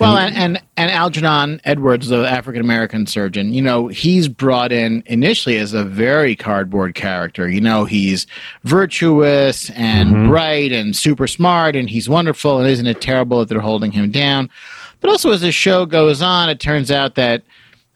Well, 0.00 0.16
and, 0.16 0.36
and 0.36 0.62
and 0.76 0.90
Algernon 0.90 1.60
Edwards, 1.64 2.08
the 2.08 2.28
African 2.28 2.60
American 2.60 3.06
surgeon, 3.06 3.52
you 3.52 3.62
know, 3.62 3.86
he's 3.86 4.26
brought 4.26 4.72
in 4.72 5.04
initially 5.06 5.56
as 5.56 5.72
a 5.72 5.84
very 5.84 6.34
cardboard 6.34 6.96
character. 6.96 7.48
You 7.48 7.60
know, 7.60 7.84
he's 7.84 8.26
virtuous 8.64 9.70
and 9.70 10.10
mm-hmm. 10.10 10.28
bright 10.28 10.72
and 10.72 10.96
super 10.96 11.28
smart, 11.28 11.76
and 11.76 11.88
he's 11.88 12.08
wonderful. 12.08 12.58
And 12.58 12.68
isn't 12.68 12.86
it 12.86 13.00
terrible 13.00 13.38
that 13.38 13.48
they're 13.48 13.60
holding 13.60 13.92
him 13.92 14.10
down? 14.10 14.50
But 15.00 15.10
also, 15.10 15.30
as 15.32 15.40
the 15.40 15.52
show 15.52 15.86
goes 15.86 16.20
on, 16.22 16.48
it 16.48 16.60
turns 16.60 16.90
out 16.90 17.14
that 17.16 17.42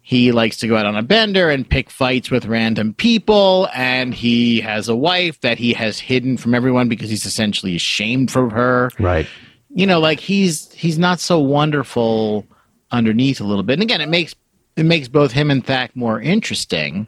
he 0.03 0.33
likes 0.33 0.57
to 0.59 0.69
go 0.69 0.77
out 0.77 0.87
on 0.87 0.97
a 0.97 1.03
bender 1.03 1.49
and 1.51 1.69
pick 1.69 1.89
fights 1.91 2.31
with 2.31 2.47
random 2.47 2.95
people, 2.95 3.69
and 3.75 4.13
he 4.15 4.61
has 4.61 4.89
a 4.89 4.97
wife 4.97 5.41
that 5.41 5.59
he 5.59 5.73
has 5.75 5.99
hidden 5.99 6.37
from 6.37 6.55
everyone 6.55 6.89
because 6.89 7.09
he's 7.09 7.25
essentially 7.27 7.77
ashamed 7.77 8.31
from 8.31 8.51
her 8.51 8.91
Right. 8.99 9.27
you 9.71 9.87
know 9.87 10.01
like 10.01 10.19
he's 10.21 10.73
he's 10.73 10.99
not 10.99 11.21
so 11.21 11.39
wonderful 11.39 12.47
underneath 12.91 13.41
a 13.41 13.45
little 13.45 13.63
bit. 13.63 13.75
And 13.75 13.83
again, 13.83 14.01
it 14.01 14.09
makes 14.09 14.35
it 14.77 14.85
makes 14.85 15.09
both 15.09 15.33
him 15.33 15.51
and 15.51 15.65
Thack 15.65 15.95
more 15.97 16.21
interesting. 16.21 17.07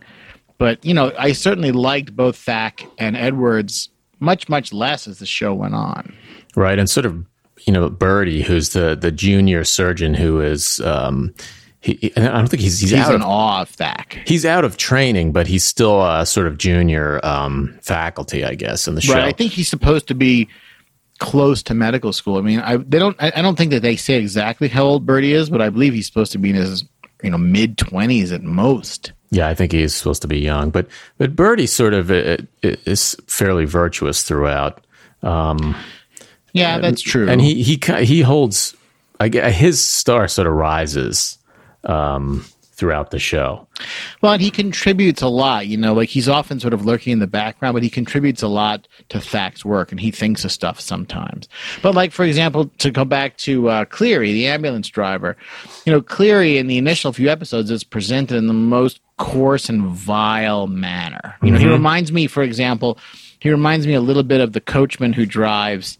But 0.59 0.83
you 0.85 0.95
know, 0.95 1.13
I 1.19 1.33
certainly 1.33 1.73
liked 1.73 2.15
both 2.15 2.37
Thack 2.37 2.87
and 2.99 3.17
Edwards 3.17 3.91
much 4.21 4.49
much 4.49 4.73
less 4.73 5.07
as 5.09 5.19
the 5.19 5.27
show 5.27 5.53
went 5.53 5.75
on. 5.75 6.15
Right, 6.57 6.79
and 6.79 6.89
sort 6.89 7.07
of 7.07 7.25
you 7.63 7.73
know 7.73 7.89
Bertie, 7.89 8.43
who's 8.43 8.71
the 8.71 8.95
the 8.95 9.11
junior 9.11 9.65
surgeon 9.65 10.15
who 10.15 10.41
is. 10.41 10.81
Um, 10.81 11.35
he, 11.81 12.11
I 12.17 12.21
don't 12.21 12.49
think 12.49 12.63
he's 12.63 12.81
he's, 12.81 12.93
He's 12.93 13.01
out 13.01 13.15
in 13.15 13.21
of 13.21 13.29
awe 13.29 13.61
of 13.61 13.69
Thack. 13.69 14.23
he's 14.27 14.47
out 14.47 14.65
of 14.65 14.79
training, 14.79 15.33
but 15.33 15.47
he's 15.47 15.65
still 15.65 16.03
a 16.03 16.25
sort 16.25 16.47
of 16.47 16.57
junior 16.57 17.21
um, 17.23 17.79
faculty, 17.83 18.43
I 18.43 18.55
guess, 18.55 18.89
in 18.89 18.95
the 18.95 19.03
show. 19.03 19.13
Right. 19.13 19.25
I 19.25 19.33
think 19.33 19.53
he's 19.53 19.69
supposed 19.69 20.09
to 20.09 20.15
be 20.15 20.49
close 21.19 21.63
to 21.65 21.75
medical 21.75 22.15
school. 22.15 22.39
I 22.39 22.41
mean, 22.41 22.61
I 22.61 22.79
they 22.79 22.99
don't. 22.99 23.17
I, 23.23 23.33
I 23.37 23.43
don't 23.43 23.57
think 23.57 23.71
that 23.73 23.83
they 23.83 23.97
say 23.97 24.15
exactly 24.15 24.69
how 24.69 24.85
old 24.85 25.05
Bertie 25.05 25.35
is, 25.35 25.51
but 25.51 25.61
I 25.61 25.69
believe 25.69 25.93
he's 25.93 26.07
supposed 26.07 26.33
to 26.33 26.39
be 26.39 26.51
in 26.51 26.57
his 26.57 26.85
you 27.23 27.31
know 27.31 27.39
mid 27.39 27.77
twenties 27.77 28.33
at 28.33 28.43
most. 28.43 29.13
Yeah, 29.31 29.49
I 29.49 29.55
think 29.55 29.73
he's 29.73 29.95
supposed 29.95 30.23
to 30.23 30.29
be 30.29 30.39
young, 30.39 30.71
but 30.71 30.87
but 31.19 31.37
Bertie 31.37 31.67
sort 31.67 31.93
of 31.93 32.11
uh, 32.11 32.39
is 32.63 33.15
fairly 33.27 33.67
virtuous 33.67 34.23
throughout. 34.23 34.87
Um, 35.23 35.77
Yeah, 36.55 36.79
that's 36.79 37.03
true. 37.03 37.29
and 37.29 37.43
he 37.43 37.63
he 37.63 37.79
he 38.05 38.23
holds 38.23 38.75
I 39.21 39.29
his 39.29 39.85
star 39.85 40.29
sort 40.29 40.47
of 40.47 40.55
rises 40.55 41.39
um, 41.85 42.45
throughout 42.63 43.11
the 43.11 43.19
show. 43.19 43.67
Well, 44.23 44.33
and 44.33 44.43
he 44.43 44.51
contributes 44.51 45.23
a 45.23 45.29
lot. 45.29 45.67
You 45.67 45.77
know, 45.77 45.95
like 45.95 46.09
he's 46.09 46.29
often 46.29 46.61
sort 46.61 46.73
of 46.73 46.85
lurking 46.85 47.13
in 47.13 47.19
the 47.19 47.27
background, 47.27 47.75
but 47.75 47.83
he 47.83 47.91
contributes 47.91 48.43
a 48.43 48.49
lot 48.49 48.89
to 49.11 49.21
Thack's 49.21 49.65
work, 49.65 49.91
and 49.91 50.01
he 50.01 50.11
thinks 50.11 50.45
of 50.45 50.53
stuff 50.53 50.81
sometimes. 50.81 51.49
But 51.83 51.95
like, 51.95 52.13
for 52.13 52.25
example, 52.25 52.71
to 52.79 52.91
go 52.91 53.05
back 53.05 53.37
to 53.39 53.69
uh, 53.69 53.85
Cleary, 53.87 54.33
the 54.33 54.47
ambulance 54.47 54.89
driver, 54.89 55.37
you 55.85 55.93
know, 55.93 56.01
Cleary 56.01 56.59
in 56.59 56.67
the 56.67 56.79
initial 56.79 57.13
few 57.13 57.29
episodes 57.29 57.71
is 57.71 57.85
presented 57.85 58.37
in 58.37 58.47
the 58.47 58.55
most 58.55 59.01
coarse 59.19 59.69
and 59.69 59.87
vile 59.87 60.67
manner. 60.67 61.37
You 61.43 61.53
know, 61.53 61.59
he 61.59 61.69
reminds 61.69 62.11
me, 62.11 62.27
for 62.27 62.43
example, 62.43 62.99
he 63.39 63.51
reminds 63.51 63.87
me 63.87 63.95
a 63.95 64.01
little 64.01 64.23
bit 64.23 64.41
of 64.41 64.53
the 64.55 64.61
coachman 64.61 65.13
who 65.13 65.27
drives 65.27 65.99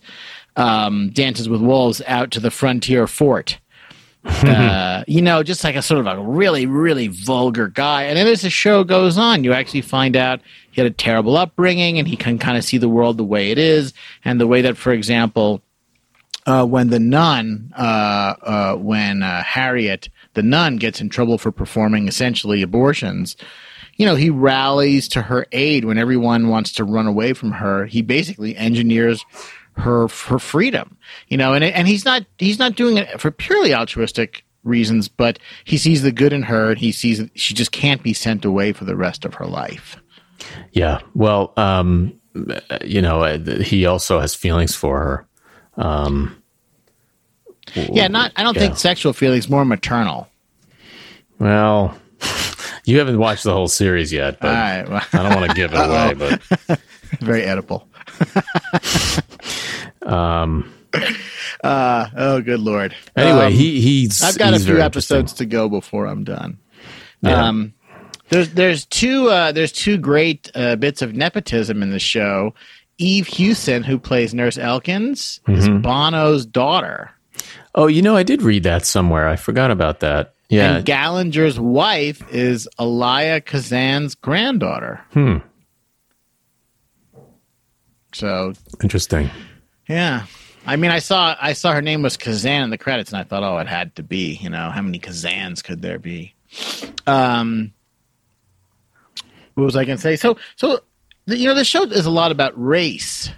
um, 0.57 1.11
Dances 1.11 1.49
with 1.49 1.61
Wolves 1.61 2.03
out 2.07 2.31
to 2.33 2.41
the 2.41 2.51
frontier 2.51 3.07
fort 3.07 3.59
uh, 4.25 5.05
you 5.07 5.21
know, 5.21 5.43
just 5.43 5.65
like 5.65 5.77
a 5.77 5.83
sort 5.83 6.01
of 6.01 6.07
a 6.07 6.23
really, 6.23 6.65
really 6.65 7.09
vulgar 7.09 7.69
guy. 7.69 8.05
And 8.05 8.17
then 8.17 8.27
as 8.27 8.41
the 8.41 8.49
show 8.49 8.83
goes 8.83 9.19
on, 9.19 9.45
you 9.45 9.53
actually 9.53 9.83
find 9.83 10.17
out 10.17 10.41
he 10.71 10.81
had 10.81 10.91
a 10.91 10.95
terrible 10.95 11.37
upbringing 11.37 11.99
and 11.99 12.09
he 12.09 12.17
can 12.17 12.39
kind 12.39 12.57
of 12.57 12.65
see 12.65 12.79
the 12.79 12.89
world 12.89 13.19
the 13.19 13.25
way 13.25 13.51
it 13.51 13.59
is. 13.59 13.93
And 14.25 14.41
the 14.41 14.47
way 14.47 14.63
that, 14.63 14.79
for 14.79 14.93
example, 14.93 15.61
uh, 16.47 16.65
when 16.65 16.89
the 16.89 16.99
nun, 16.99 17.71
uh, 17.77 18.35
uh, 18.43 18.77
when 18.77 19.23
uh, 19.23 19.43
Harriet, 19.43 20.09
the 20.33 20.43
nun, 20.43 20.77
gets 20.77 21.03
in 21.03 21.11
trouble 21.11 21.37
for 21.37 21.53
performing 21.53 22.09
essentially 22.09 22.63
abortions, 22.63 23.37
you 23.97 24.07
know, 24.07 24.15
he 24.15 24.31
rallies 24.31 25.07
to 25.09 25.23
her 25.23 25.47
aid 25.53 25.85
when 25.85 25.99
everyone 25.99 26.49
wants 26.49 26.73
to 26.73 26.85
run 26.85 27.07
away 27.07 27.35
from 27.35 27.53
her. 27.53 27.85
He 27.85 28.01
basically 28.01 28.57
engineers 28.57 29.25
her 29.77 30.09
her 30.09 30.39
freedom, 30.39 30.97
you 31.29 31.37
know, 31.37 31.53
and 31.53 31.65
and 31.65 31.87
he's 31.89 32.05
not 32.05 32.25
he's 32.39 32.59
not 32.59 32.75
doing 32.77 32.97
it 32.99 33.21
for 33.21 33.31
purely 33.31 33.75
altruistic 33.75 34.45
reasons, 34.63 35.09
but 35.09 35.39
he 35.65 35.77
sees 35.77 36.03
the 36.03 36.13
good 36.13 36.33
in 36.33 36.43
her 36.45 36.71
and 36.71 36.79
he 36.79 36.91
sees 36.93 37.19
that 37.19 37.39
she 37.39 37.53
just 37.55 37.71
can't 37.73 38.03
be 38.03 38.13
sent 38.15 38.45
away 38.45 38.73
for 38.73 38.85
the 38.85 38.97
rest 38.97 39.25
of 39.25 39.35
her 39.35 39.47
life. 39.47 39.97
Yeah, 40.73 41.01
well, 41.15 41.53
um, 41.57 42.19
you 42.85 43.01
know, 43.03 43.23
uh, 43.23 43.39
he 43.61 43.87
also 43.87 44.21
has 44.21 44.35
feelings 44.35 44.75
for 44.75 45.27
her. 45.77 45.83
Um, 45.83 46.37
Yeah, 47.75 48.09
not 48.09 48.33
I 48.37 48.43
don't 48.43 48.55
Yeah. 48.57 48.63
think 48.63 48.77
sexual 48.79 49.13
feelings 49.13 49.49
more 49.49 49.65
maternal. 49.65 50.29
well, 51.39 51.97
you 52.85 52.99
haven't 52.99 53.19
watched 53.19 53.45
the 53.45 53.53
whole 53.53 53.69
series 53.69 54.13
yet, 54.13 54.39
but 54.41 54.49
All 54.49 54.55
right, 54.55 54.89
well, 54.89 55.03
I 55.13 55.23
don't 55.23 55.35
want 55.35 55.51
to 55.51 55.55
give 55.57 55.73
it 55.75 55.81
away. 55.81 56.15
But 56.15 56.81
very 57.21 57.43
edible. 57.43 57.89
um. 60.05 60.73
Uh, 61.65 62.07
oh, 62.17 62.41
good 62.41 62.61
lord. 62.61 62.95
anyway, 63.17 63.47
Um, 63.47 63.53
he 63.53 63.81
he's 63.81 64.23
I've 64.23 64.39
got 64.39 64.55
a 64.55 64.59
few 64.61 64.81
episodes 64.81 65.33
to 65.35 65.47
go 65.47 65.69
before 65.69 66.07
I'm 66.07 66.25
done. 66.25 66.59
Yeah. 67.21 67.47
Um, 67.49 67.75
there's 68.29 68.51
there's 68.51 68.87
two 68.87 69.29
uh, 69.29 69.53
there's 69.53 69.73
two 69.73 69.97
great 69.99 70.51
uh, 70.55 70.77
bits 70.77 71.03
of 71.03 71.15
nepotism 71.15 71.83
in 71.83 71.91
the 71.91 71.99
show. 71.99 72.55
Eve 72.99 73.27
Hewson, 73.27 73.83
who 73.83 73.99
plays 73.99 74.33
Nurse 74.35 74.57
Elkins, 74.57 75.41
is 75.49 75.69
Mm-hmm. 75.69 75.83
Bono's 75.83 76.47
daughter, 76.47 77.11
Oh, 77.75 77.89
you 77.89 78.03
know, 78.03 78.15
I 78.15 78.23
did 78.23 78.41
read 78.41 78.63
that 78.63 78.87
somewhere. 78.87 79.27
I 79.27 79.35
forgot 79.35 79.73
about 79.73 79.99
that. 80.01 80.33
Yeah. 80.49 80.77
and 80.77 80.87
Gallinger's 80.87 81.59
wife 81.59 82.23
is 82.33 82.69
Elia 82.79 83.41
Kazan's 83.41 84.15
granddaughter. 84.15 85.01
hmm. 85.13 85.39
So 88.13 88.53
Interesting. 88.83 89.29
Yeah, 89.89 90.27
I 90.67 90.77
mean, 90.77 90.91
I 90.91 90.99
saw 90.99 91.37
I 91.41 91.53
saw 91.53 91.73
her 91.73 91.83
name 91.83 92.03
was 92.03 92.17
Kazan 92.17 92.63
in 92.63 92.71
the 92.71 92.79
credits, 92.79 93.13
and 93.13 93.21
I 93.21 93.25
thought, 93.25 93.43
oh, 93.43 93.59
it 93.59 93.67
had 93.67 93.95
to 93.97 94.03
be. 94.03 94.39
You 94.41 94.51
know, 94.51 94.71
how 94.71 94.83
many 94.83 94.99
Kazans 94.99 95.63
could 95.63 95.83
there 95.83 95.99
be? 95.99 96.35
Um, 97.07 97.73
what 99.55 99.65
was 99.65 99.77
I 99.77 99.85
going 99.85 99.99
to 99.99 100.03
say? 100.03 100.17
So, 100.17 100.37
so 100.57 100.81
the, 101.27 101.37
you 101.37 101.47
know, 101.47 101.55
the 101.55 101.65
show 101.65 101.83
is 101.85 102.07
a 102.07 102.11
lot 102.11 102.33
about 102.33 102.53
race. 102.61 103.31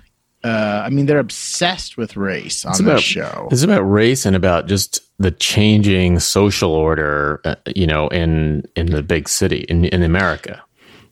Uh, 0.45 0.83
I 0.85 0.91
mean, 0.91 1.07
they're 1.07 1.19
obsessed 1.19 1.97
with 1.97 2.17
race 2.17 2.65
on 2.65 2.73
It's 2.73 2.81
about 2.81 3.00
show. 3.00 3.49
It's 3.50 3.62
about 3.62 3.83
race 3.83 4.25
and 4.25 4.37
about 4.37 4.67
just 4.69 5.00
the 5.19 5.33
changing 5.33 6.21
social 6.21 6.73
order, 6.73 7.41
uh, 7.45 7.57
you 7.75 7.87
know, 7.87 8.09
in 8.09 8.65
in 8.76 8.87
the 8.87 9.03
big 9.03 9.29
city 9.29 9.67
in 9.69 9.87
in 9.87 10.03
America. 10.03 10.62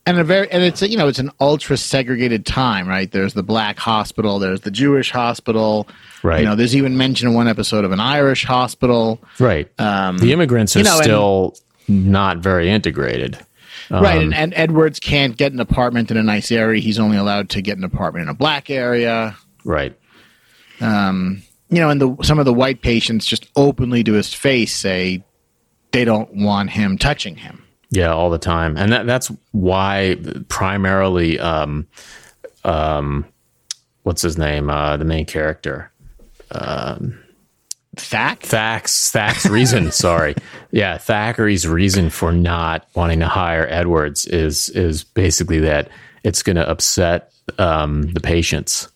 And 0.07 0.19
a 0.19 0.23
very 0.23 0.49
and 0.51 0.63
it's 0.63 0.81
a, 0.81 0.89
you 0.89 0.97
know 0.97 1.07
it's 1.07 1.19
an 1.19 1.31
ultra 1.39 1.77
segregated 1.77 2.45
time 2.45 2.87
right 2.87 3.11
there's 3.11 3.33
the 3.33 3.43
black 3.43 3.79
hospital 3.79 4.37
there's 4.39 4.61
the 4.61 4.71
jewish 4.71 5.11
hospital 5.11 5.87
Right. 6.23 6.39
you 6.41 6.45
know 6.45 6.55
there's 6.55 6.75
even 6.75 6.97
mention 6.97 7.27
in 7.29 7.33
one 7.33 7.47
episode 7.47 7.85
of 7.85 7.91
an 7.91 7.99
irish 7.99 8.45
hospital 8.45 9.21
Right. 9.39 9.69
Um, 9.79 10.17
the 10.17 10.31
immigrants 10.33 10.75
are 10.75 10.79
you 10.79 10.85
know, 10.85 10.95
and- 10.95 11.03
still 11.03 11.55
not 11.87 12.37
very 12.39 12.69
integrated. 12.69 13.37
right 13.91 14.17
Um, 14.17 14.23
and, 14.23 14.33
and 14.33 14.53
edwards 14.55 14.99
can't 14.99 15.37
get 15.37 15.51
an 15.53 15.59
apartment 15.59 16.09
in 16.11 16.17
a 16.17 16.23
nice 16.23 16.51
area 16.51 16.81
he's 16.81 16.99
only 16.99 17.17
allowed 17.17 17.49
to 17.49 17.61
get 17.61 17.77
an 17.77 17.83
apartment 17.83 18.23
in 18.23 18.29
a 18.29 18.33
black 18.33 18.69
area 18.69 19.35
Right. 19.63 19.95
you 20.81 20.87
know 21.81 21.89
and 21.89 22.01
the 22.01 22.15
some 22.23 22.39
of 22.39 22.45
the 22.45 22.53
white 22.53 22.81
patients 22.81 23.25
just 23.25 23.47
openly 23.55 24.03
to 24.03 24.13
his 24.13 24.33
face 24.33 24.75
say 24.75 25.23
they 25.91 26.05
don't 26.05 26.33
want 26.35 26.69
him 26.71 26.97
touching 26.97 27.35
him 27.35 27.63
Yeah, 27.89 28.11
all 28.13 28.29
the 28.29 28.37
time, 28.39 28.77
and 28.77 28.91
that, 28.91 29.05
that's 29.05 29.31
why 29.51 30.17
primarily, 30.49 31.39
um, 31.39 31.87
um, 32.63 33.25
what's 34.03 34.21
his 34.21 34.37
name? 34.37 34.69
Uh, 34.69 34.97
the 34.97 35.05
main 35.05 35.25
character, 35.25 35.91
um, 36.51 37.19
Thack? 37.95 38.41
Thack's 38.41 39.11
Thack's 39.11 39.45
reason. 39.45 39.91
sorry, 39.93 40.35
yeah, 40.71 40.97
Thackery's 40.97 41.67
reason 41.67 42.09
for 42.09 42.31
not 42.31 42.87
wanting 42.95 43.19
to 43.19 43.27
hire 43.27 43.67
Edwards 43.69 44.25
is 44.25 44.69
is 44.69 45.03
basically 45.03 45.59
that 45.59 45.89
it's 46.23 46.43
going 46.43 46.55
to 46.57 46.67
upset 46.67 47.31
um, 47.59 48.11
the 48.13 48.19
patients. 48.19 48.89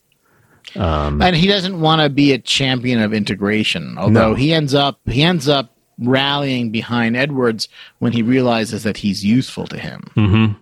Um, 0.76 1.20
and 1.22 1.36
he 1.36 1.48
doesn't 1.48 1.80
want 1.80 2.02
to 2.02 2.10
be 2.10 2.32
a 2.34 2.38
champion 2.38 3.02
of 3.02 3.12
integration 3.12 3.98
although 3.98 4.30
No. 4.30 4.36
he 4.36 4.54
ends 4.54 4.76
up 4.76 5.00
he 5.08 5.24
ends 5.24 5.50
up 5.50 5.76
rallying 6.00 6.72
behind 6.72 7.16
edwards 7.16 7.68
when 8.00 8.12
he 8.12 8.22
realizes 8.22 8.84
that 8.84 8.98
he's 8.98 9.24
useful 9.24 9.68
to 9.68 9.78
him 9.78 10.02
mm-hmm. 10.16 10.54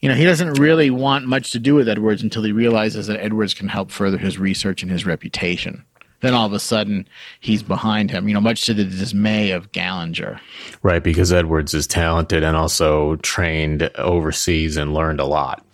you 0.00 0.08
know 0.08 0.14
he 0.14 0.24
doesn't 0.24 0.54
really 0.54 0.90
want 0.90 1.26
much 1.26 1.52
to 1.52 1.58
do 1.58 1.74
with 1.74 1.88
edwards 1.88 2.22
until 2.22 2.42
he 2.42 2.52
realizes 2.52 3.06
that 3.06 3.20
edwards 3.20 3.54
can 3.54 3.68
help 3.68 3.90
further 3.90 4.18
his 4.18 4.38
research 4.38 4.82
and 4.82 4.90
his 4.90 5.06
reputation 5.06 5.84
then 6.20 6.34
all 6.34 6.46
of 6.46 6.52
a 6.52 6.60
sudden 6.60 7.06
he's 7.40 7.62
behind 7.62 8.10
him 8.10 8.28
you 8.28 8.34
know 8.34 8.40
much 8.40 8.66
to 8.66 8.74
the 8.74 8.84
dismay 8.84 9.50
of 9.50 9.70
gallinger 9.72 10.40
Right, 10.82 11.02
because 11.02 11.32
Edwards 11.32 11.74
is 11.74 11.86
talented 11.86 12.42
and 12.42 12.56
also 12.56 13.16
trained 13.16 13.88
overseas 13.96 14.76
and 14.76 14.92
learned 14.92 15.20
a 15.20 15.24
lot. 15.24 15.64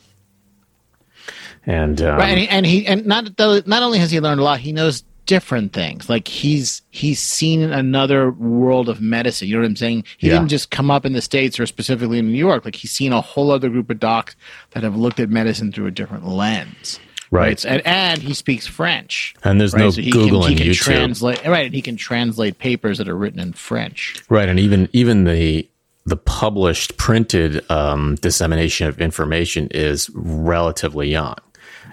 And, 1.65 2.01
um, 2.03 2.19
right 2.19 2.29
and 2.29 2.39
he, 2.39 2.49
and 2.49 2.67
he 2.67 2.87
and 2.87 3.07
not 3.07 3.39
not 3.67 3.83
only 3.83 3.99
has 3.99 4.11
he 4.11 4.21
learned 4.21 4.41
a 4.41 4.45
lot 4.45 4.59
he 4.59 4.73
knows 4.73 5.05
different 5.29 5.73
things 5.75 6.09
like 6.09 6.27
he's 6.27 6.81
he's 6.91 7.21
seen 7.21 7.63
another 7.63 8.31
world 8.33 8.89
of 8.89 8.99
medicine 9.01 9.47
you 9.47 9.55
know 9.55 9.61
what 9.61 9.67
i'm 9.67 9.77
saying 9.77 10.03
he 10.17 10.27
Yeah. 10.29 10.35
didn't 10.35 10.49
just 10.49 10.71
come 10.71 10.91
up 10.91 11.05
in 11.05 11.13
the 11.13 11.21
states 11.21 11.61
or 11.61 11.67
specifically 11.67 12.19
in 12.19 12.33
new 12.33 12.39
york 12.39 12.65
like 12.65 12.75
he's 12.77 12.93
seen 12.93 13.13
a 13.13 13.21
whole 13.21 13.51
other 13.51 13.69
group 13.69 13.91
of 13.91 14.01
docs 14.01 14.35
that 14.71 14.83
have 14.83 14.97
looked 14.97 15.21
at 15.21 15.29
medicine 15.29 15.71
through 15.71 15.87
a 15.87 15.91
different 15.91 16.27
lens 16.27 16.99
Right. 17.31 17.63
and, 17.67 17.87
and 17.87 18.23
he 18.23 18.33
speaks 18.33 18.67
french 18.67 19.35
And 19.45 19.61
there's 19.61 19.75
right? 19.75 19.81
no 19.83 19.91
he 19.91 20.11
Google 20.11 20.45
can, 20.45 20.53
and 20.53 20.59
he 20.61 20.65
can 20.65 20.73
YouTube. 20.73 20.83
translate 20.83 21.47
right 21.47 21.67
and 21.67 21.75
he 21.75 21.83
can 21.83 21.97
translate 21.97 22.59
papers 22.59 22.97
that 22.97 23.07
are 23.07 23.17
written 23.17 23.39
in 23.39 23.53
french 23.53 24.17
Right, 24.31 24.49
and 24.49 24.59
even 24.59 24.89
even 24.95 25.25
the 25.25 25.69
the 26.07 26.17
published 26.17 26.97
printed 26.97 27.71
um, 27.71 28.15
dissemination 28.23 28.87
of 28.89 28.99
information 28.99 29.69
is 29.73 30.09
relatively 30.15 31.11
young. 31.11 31.35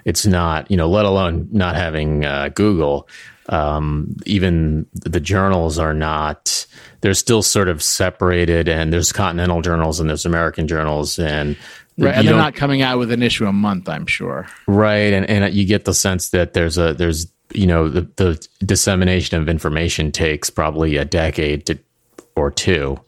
It's 0.06 0.24
not, 0.24 0.70
you 0.70 0.76
know, 0.78 0.88
let 0.88 1.04
alone 1.04 1.48
not 1.50 1.74
having 1.74 2.24
uh, 2.24 2.48
Google. 2.54 3.08
um, 3.48 4.16
even 4.24 4.86
the 4.92 5.20
journals 5.20 5.78
are 5.78 5.92
not. 5.92 6.66
They're 7.00 7.12
still 7.14 7.42
sort 7.42 7.68
of 7.68 7.82
separated, 7.82 8.68
and 8.68 8.92
there's 8.92 9.12
continental 9.12 9.62
journals 9.62 10.00
and 10.00 10.08
there's 10.08 10.24
American 10.24 10.66
journals, 10.68 11.18
and 11.18 11.56
right, 11.98 12.14
and 12.14 12.26
they're 12.26 12.36
not 12.36 12.54
coming 12.54 12.82
out 12.82 12.98
with 12.98 13.12
an 13.12 13.22
issue 13.22 13.46
a 13.46 13.52
month. 13.52 13.88
I'm 13.88 14.06
sure. 14.06 14.46
Right, 14.66 15.12
and 15.12 15.28
and 15.28 15.52
you 15.52 15.66
get 15.66 15.84
the 15.84 15.94
sense 15.94 16.30
that 16.30 16.54
there's 16.54 16.78
a 16.78 16.94
there's 16.94 17.26
you 17.52 17.66
know 17.66 17.88
the 17.88 18.02
the 18.16 18.48
dissemination 18.64 19.40
of 19.40 19.48
information 19.48 20.12
takes 20.12 20.50
probably 20.50 20.96
a 20.96 21.04
decade 21.04 21.66
to 21.66 21.78
or 22.36 22.50
two 22.50 22.98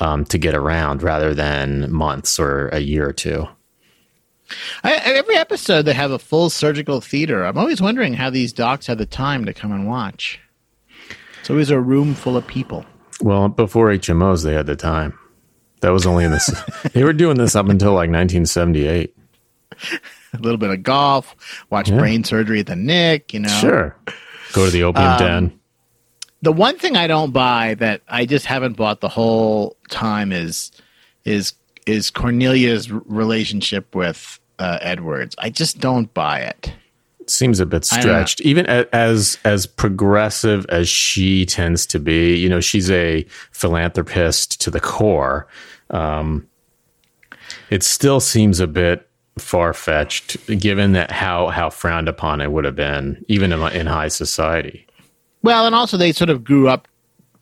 um, 0.00 0.24
to 0.26 0.38
get 0.38 0.54
around 0.54 1.02
rather 1.02 1.34
than 1.34 1.90
months 1.90 2.38
or 2.38 2.68
a 2.68 2.80
year 2.80 3.08
or 3.08 3.12
two. 3.12 3.46
I, 4.82 4.94
every 5.04 5.36
episode 5.36 5.82
they 5.82 5.94
have 5.94 6.10
a 6.10 6.18
full 6.18 6.50
surgical 6.50 7.00
theater. 7.00 7.44
I'm 7.44 7.58
always 7.58 7.80
wondering 7.80 8.14
how 8.14 8.30
these 8.30 8.52
docs 8.52 8.86
had 8.86 8.98
the 8.98 9.06
time 9.06 9.44
to 9.46 9.54
come 9.54 9.72
and 9.72 9.86
watch. 9.86 10.40
It's 11.40 11.50
always 11.50 11.70
a 11.70 11.80
room 11.80 12.14
full 12.14 12.36
of 12.36 12.46
people. 12.46 12.86
Well, 13.20 13.48
before 13.48 13.88
HMOs, 13.88 14.44
they 14.44 14.54
had 14.54 14.66
the 14.66 14.76
time. 14.76 15.18
That 15.80 15.90
was 15.90 16.06
only 16.06 16.24
in 16.24 16.30
this. 16.30 16.50
they 16.92 17.04
were 17.04 17.12
doing 17.12 17.36
this 17.36 17.54
up 17.54 17.68
until 17.68 17.90
like 17.90 18.10
1978. 18.10 19.14
A 20.32 20.38
little 20.38 20.56
bit 20.56 20.70
of 20.70 20.82
golf, 20.82 21.66
watch 21.70 21.90
yeah. 21.90 21.98
brain 21.98 22.24
surgery 22.24 22.60
at 22.60 22.66
the 22.66 22.76
Knick. 22.76 23.34
You 23.34 23.40
know, 23.40 23.48
sure. 23.48 23.96
Go 24.52 24.64
to 24.64 24.70
the 24.70 24.82
opium 24.82 25.06
um, 25.06 25.18
den. 25.18 25.60
The 26.42 26.52
one 26.52 26.78
thing 26.78 26.96
I 26.96 27.06
don't 27.06 27.32
buy 27.32 27.74
that 27.74 28.02
I 28.08 28.26
just 28.26 28.46
haven't 28.46 28.76
bought 28.76 29.00
the 29.00 29.08
whole 29.08 29.76
time 29.90 30.32
is 30.32 30.72
is 31.24 31.54
is 31.86 32.10
Cornelia's 32.10 32.90
relationship 32.90 33.94
with 33.94 34.38
uh, 34.58 34.78
Edwards. 34.80 35.34
I 35.38 35.50
just 35.50 35.78
don't 35.78 36.12
buy 36.14 36.40
it. 36.40 36.72
Seems 37.26 37.58
a 37.58 37.64
bit 37.64 37.86
stretched, 37.86 38.42
even 38.42 38.66
as 38.66 39.38
as 39.46 39.66
progressive 39.66 40.66
as 40.68 40.90
she 40.90 41.46
tends 41.46 41.86
to 41.86 41.98
be. 41.98 42.36
You 42.36 42.50
know, 42.50 42.60
she's 42.60 42.90
a 42.90 43.24
philanthropist 43.50 44.60
to 44.60 44.70
the 44.70 44.80
core. 44.80 45.48
Um, 45.88 46.46
it 47.70 47.82
still 47.82 48.20
seems 48.20 48.60
a 48.60 48.66
bit 48.66 49.08
far 49.38 49.72
fetched, 49.72 50.36
given 50.58 50.92
that 50.92 51.10
how 51.10 51.48
how 51.48 51.70
frowned 51.70 52.10
upon 52.10 52.42
it 52.42 52.52
would 52.52 52.66
have 52.66 52.76
been, 52.76 53.24
even 53.28 53.52
in, 53.52 53.62
in 53.72 53.86
high 53.86 54.08
society. 54.08 54.86
Well, 55.42 55.66
and 55.66 55.74
also 55.74 55.96
they 55.96 56.12
sort 56.12 56.28
of 56.28 56.44
grew 56.44 56.68
up 56.68 56.88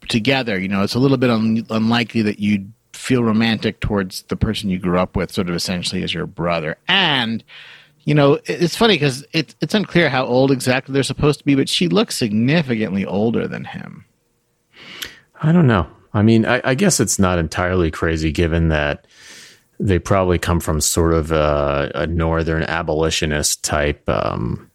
together. 0.08 0.60
You 0.60 0.68
know, 0.68 0.84
it's 0.84 0.94
a 0.94 1.00
little 1.00 1.16
bit 1.16 1.30
un- 1.30 1.66
unlikely 1.70 2.22
that 2.22 2.38
you'd 2.38 2.72
feel 3.02 3.24
romantic 3.24 3.80
towards 3.80 4.22
the 4.22 4.36
person 4.36 4.70
you 4.70 4.78
grew 4.78 4.96
up 4.96 5.16
with, 5.16 5.32
sort 5.32 5.48
of 5.48 5.56
essentially 5.56 6.04
as 6.04 6.14
your 6.14 6.26
brother. 6.26 6.76
And 6.86 7.42
you 8.04 8.14
know, 8.14 8.38
it's 8.46 8.76
funny 8.76 8.94
because 8.94 9.24
it's 9.32 9.56
it's 9.60 9.74
unclear 9.74 10.08
how 10.08 10.24
old 10.24 10.50
exactly 10.50 10.92
they're 10.92 11.02
supposed 11.02 11.40
to 11.40 11.44
be, 11.44 11.54
but 11.54 11.68
she 11.68 11.88
looks 11.88 12.16
significantly 12.16 13.04
older 13.04 13.48
than 13.48 13.64
him. 13.64 14.04
I 15.40 15.50
don't 15.50 15.66
know. 15.66 15.88
I 16.14 16.22
mean, 16.22 16.46
I, 16.46 16.60
I 16.64 16.74
guess 16.74 17.00
it's 17.00 17.18
not 17.18 17.38
entirely 17.38 17.90
crazy 17.90 18.30
given 18.30 18.68
that 18.68 19.06
they 19.80 19.98
probably 19.98 20.38
come 20.38 20.60
from 20.60 20.80
sort 20.80 21.12
of 21.12 21.32
a, 21.32 21.90
a 21.94 22.06
northern 22.06 22.62
abolitionist 22.64 23.64
type, 23.64 24.08
um, 24.08 24.70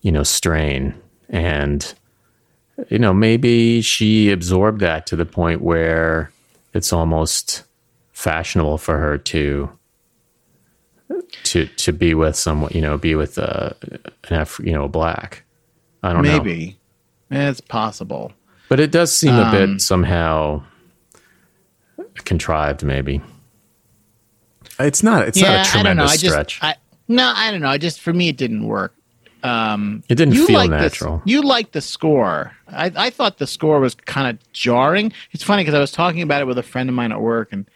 you 0.00 0.12
know, 0.12 0.22
strain, 0.22 0.94
and 1.28 1.94
you 2.88 2.98
know 2.98 3.12
maybe 3.12 3.82
she 3.82 4.30
absorbed 4.30 4.80
that 4.80 5.06
to 5.08 5.16
the 5.16 5.26
point 5.26 5.60
where 5.60 6.30
it's 6.72 6.92
almost 6.92 7.64
fashionable 8.12 8.78
for 8.78 8.98
her 8.98 9.18
to 9.18 9.70
to 11.44 11.66
to 11.66 11.92
be 11.92 12.14
with 12.14 12.36
someone, 12.36 12.70
you 12.74 12.80
know, 12.80 12.96
be 12.96 13.14
with 13.14 13.38
uh, 13.38 13.70
an 13.82 14.00
F, 14.30 14.60
you 14.62 14.72
know, 14.72 14.84
a 14.84 14.88
black. 14.88 15.44
I 16.02 16.12
don't 16.12 16.22
maybe. 16.22 16.78
know. 17.30 17.38
Maybe 17.38 17.48
it's 17.48 17.60
possible, 17.60 18.32
but 18.68 18.80
it 18.80 18.90
does 18.90 19.14
seem 19.14 19.34
um, 19.34 19.48
a 19.48 19.50
bit 19.50 19.68
um, 19.68 19.78
somehow 19.78 20.62
contrived. 22.24 22.82
Maybe 22.82 23.20
it's 24.78 25.02
not. 25.02 25.28
It's 25.28 25.40
yeah, 25.40 25.56
not 25.56 25.66
a 25.66 25.70
tremendous 25.70 26.12
I 26.12 26.16
stretch. 26.16 26.58
I, 26.62 26.76
no, 27.08 27.32
I 27.34 27.50
don't 27.50 27.60
know. 27.60 27.68
I 27.68 27.78
just 27.78 28.00
for 28.00 28.12
me 28.12 28.28
it 28.28 28.36
didn't 28.36 28.66
work. 28.66 28.94
Um, 29.42 30.02
it 30.08 30.16
didn't 30.16 30.34
feel 30.34 30.68
natural. 30.68 31.22
The, 31.24 31.30
you 31.30 31.42
liked 31.42 31.72
the 31.72 31.80
score. 31.80 32.52
I, 32.68 32.92
I 32.94 33.10
thought 33.10 33.38
the 33.38 33.46
score 33.46 33.80
was 33.80 33.94
kind 33.94 34.28
of 34.28 34.52
jarring. 34.52 35.12
It's 35.32 35.42
funny 35.42 35.62
because 35.62 35.74
I 35.74 35.80
was 35.80 35.92
talking 35.92 36.22
about 36.22 36.42
it 36.42 36.46
with 36.46 36.58
a 36.58 36.62
friend 36.62 36.88
of 36.88 36.94
mine 36.94 37.12
at 37.12 37.20
work, 37.20 37.52
and 37.52 37.68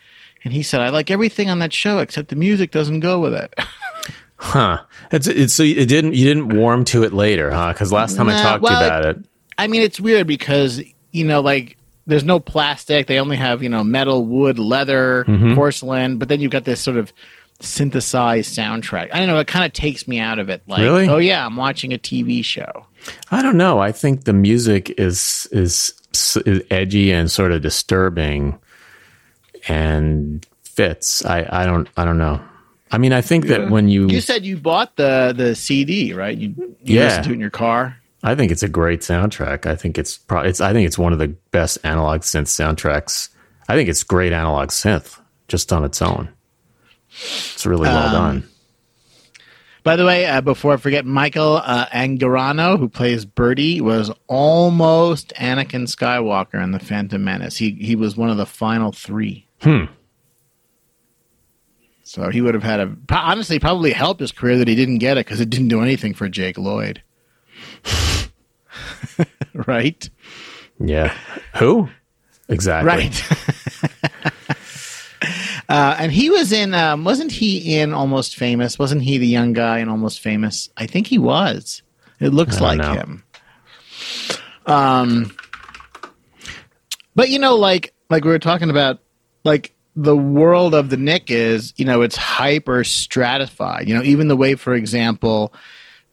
and 0.44 0.52
he 0.52 0.62
said 0.62 0.80
I 0.80 0.90
like 0.90 1.10
everything 1.10 1.50
on 1.50 1.58
that 1.60 1.72
show 1.72 1.98
except 1.98 2.28
the 2.28 2.36
music 2.36 2.70
doesn't 2.70 3.00
go 3.00 3.20
with 3.20 3.34
it. 3.34 3.54
huh? 4.36 4.82
It's 5.10 5.26
it's 5.26 5.54
so 5.54 5.62
it 5.62 5.86
didn't 5.86 6.14
you 6.14 6.24
didn't 6.24 6.56
warm 6.56 6.84
to 6.86 7.02
it 7.02 7.12
later, 7.12 7.50
huh? 7.50 7.72
Because 7.72 7.92
last 7.92 8.16
time 8.16 8.26
nah, 8.26 8.38
I 8.38 8.42
talked 8.42 8.62
well, 8.62 8.78
to 8.78 8.84
you 8.84 8.86
about 8.86 9.04
it, 9.06 9.24
I 9.58 9.66
mean 9.66 9.82
it's 9.82 10.00
weird 10.00 10.26
because 10.26 10.82
you 11.12 11.24
know 11.24 11.40
like 11.40 11.78
there's 12.06 12.24
no 12.24 12.40
plastic. 12.40 13.06
They 13.06 13.18
only 13.18 13.36
have 13.36 13.62
you 13.62 13.68
know 13.68 13.82
metal, 13.82 14.24
wood, 14.24 14.58
leather, 14.58 15.24
mm-hmm. 15.26 15.54
porcelain, 15.54 16.18
but 16.18 16.28
then 16.28 16.40
you've 16.40 16.52
got 16.52 16.64
this 16.64 16.80
sort 16.80 16.96
of 16.96 17.12
synthesized 17.60 18.56
soundtrack. 18.56 19.10
I 19.12 19.18
don't 19.18 19.28
know. 19.28 19.38
It 19.38 19.46
kind 19.46 19.64
of 19.64 19.72
takes 19.72 20.06
me 20.06 20.18
out 20.18 20.38
of 20.38 20.48
it. 20.48 20.62
Like, 20.66 20.80
really? 20.80 21.08
oh 21.08 21.18
yeah, 21.18 21.44
I'm 21.44 21.56
watching 21.56 21.92
a 21.92 21.98
TV 21.98 22.44
show. 22.44 22.86
I 23.30 23.42
don't 23.42 23.56
know. 23.56 23.80
I 23.80 23.92
think 23.92 24.24
the 24.24 24.32
music 24.32 24.90
is 24.98 25.48
is, 25.52 25.94
is 26.46 26.62
edgy 26.70 27.12
and 27.12 27.30
sort 27.30 27.52
of 27.52 27.62
disturbing, 27.62 28.58
and 29.68 30.46
fits. 30.62 31.24
I 31.24 31.46
I 31.50 31.66
don't 31.66 31.88
I 31.96 32.04
don't 32.04 32.18
know. 32.18 32.40
I 32.90 32.98
mean, 32.98 33.12
I 33.12 33.22
think 33.22 33.44
yeah. 33.44 33.58
that 33.58 33.70
when 33.70 33.88
you 33.88 34.08
you 34.08 34.20
said 34.20 34.44
you 34.44 34.56
bought 34.56 34.96
the 34.96 35.34
the 35.36 35.54
CD, 35.54 36.12
right? 36.12 36.36
You, 36.36 36.54
you 36.58 36.96
yeah. 36.96 37.04
listen 37.04 37.24
to 37.24 37.30
it 37.30 37.34
in 37.34 37.40
your 37.40 37.50
car. 37.50 37.96
I 38.22 38.34
think 38.34 38.50
it's 38.50 38.62
a 38.62 38.68
great 38.68 39.00
soundtrack. 39.00 39.66
I 39.66 39.76
think 39.76 39.98
it's 39.98 40.16
pro- 40.16 40.42
it's 40.42 40.60
I 40.60 40.72
think 40.72 40.86
it's 40.86 40.98
one 40.98 41.12
of 41.12 41.18
the 41.18 41.28
best 41.50 41.78
analog 41.84 42.22
synth 42.22 42.46
soundtracks. 42.46 43.28
I 43.68 43.74
think 43.74 43.88
it's 43.88 44.02
great 44.02 44.32
analog 44.32 44.68
synth 44.68 45.20
just 45.48 45.72
on 45.72 45.84
its 45.84 46.00
own. 46.00 46.33
It's 47.22 47.64
really 47.66 47.82
well 47.82 48.06
um, 48.06 48.12
done. 48.12 48.48
By 49.84 49.96
the 49.96 50.06
way, 50.06 50.24
uh, 50.24 50.40
before 50.40 50.72
I 50.72 50.76
forget, 50.78 51.04
Michael 51.04 51.60
uh, 51.62 51.86
Angarano, 51.86 52.78
who 52.78 52.88
plays 52.88 53.26
Bertie, 53.26 53.82
was 53.82 54.10
almost 54.28 55.34
Anakin 55.36 55.86
Skywalker 55.86 56.62
in 56.62 56.70
the 56.70 56.78
Phantom 56.78 57.22
Menace. 57.22 57.58
He 57.58 57.72
he 57.72 57.94
was 57.94 58.16
one 58.16 58.30
of 58.30 58.38
the 58.38 58.46
final 58.46 58.92
three. 58.92 59.46
Hmm. 59.60 59.84
So 62.02 62.30
he 62.30 62.40
would 62.40 62.54
have 62.54 62.62
had 62.62 62.80
a 62.80 62.96
honestly 63.10 63.58
probably 63.58 63.92
helped 63.92 64.20
his 64.20 64.32
career 64.32 64.56
that 64.56 64.68
he 64.68 64.74
didn't 64.74 64.98
get 64.98 65.18
it 65.18 65.26
because 65.26 65.40
it 65.40 65.50
didn't 65.50 65.68
do 65.68 65.82
anything 65.82 66.14
for 66.14 66.28
Jake 66.28 66.56
Lloyd. 66.56 67.02
right? 69.54 70.08
Yeah. 70.80 71.14
Who? 71.56 71.90
Exactly. 72.48 72.88
Right. 72.88 74.32
Uh, 75.68 75.96
and 75.98 76.12
he 76.12 76.30
was 76.30 76.52
in, 76.52 76.74
um, 76.74 77.04
wasn't 77.04 77.32
he 77.32 77.76
in 77.76 77.94
Almost 77.94 78.36
Famous? 78.36 78.78
Wasn't 78.78 79.02
he 79.02 79.18
the 79.18 79.26
young 79.26 79.52
guy 79.52 79.78
in 79.78 79.88
Almost 79.88 80.20
Famous? 80.20 80.68
I 80.76 80.86
think 80.86 81.06
he 81.06 81.18
was. 81.18 81.82
It 82.20 82.32
looks 82.32 82.60
like 82.60 82.78
know. 82.78 82.92
him. 82.92 83.24
Um, 84.66 85.36
but 87.14 87.28
you 87.28 87.38
know, 87.38 87.56
like 87.56 87.92
like 88.10 88.24
we 88.24 88.30
were 88.30 88.38
talking 88.38 88.70
about, 88.70 89.00
like 89.44 89.74
the 89.96 90.16
world 90.16 90.74
of 90.74 90.90
the 90.90 90.96
Knick 90.96 91.30
is, 91.30 91.72
you 91.76 91.84
know, 91.84 92.02
it's 92.02 92.16
hyper 92.16 92.84
stratified. 92.84 93.88
You 93.88 93.94
know, 93.94 94.02
even 94.02 94.28
the 94.28 94.36
way, 94.36 94.54
for 94.54 94.74
example, 94.74 95.52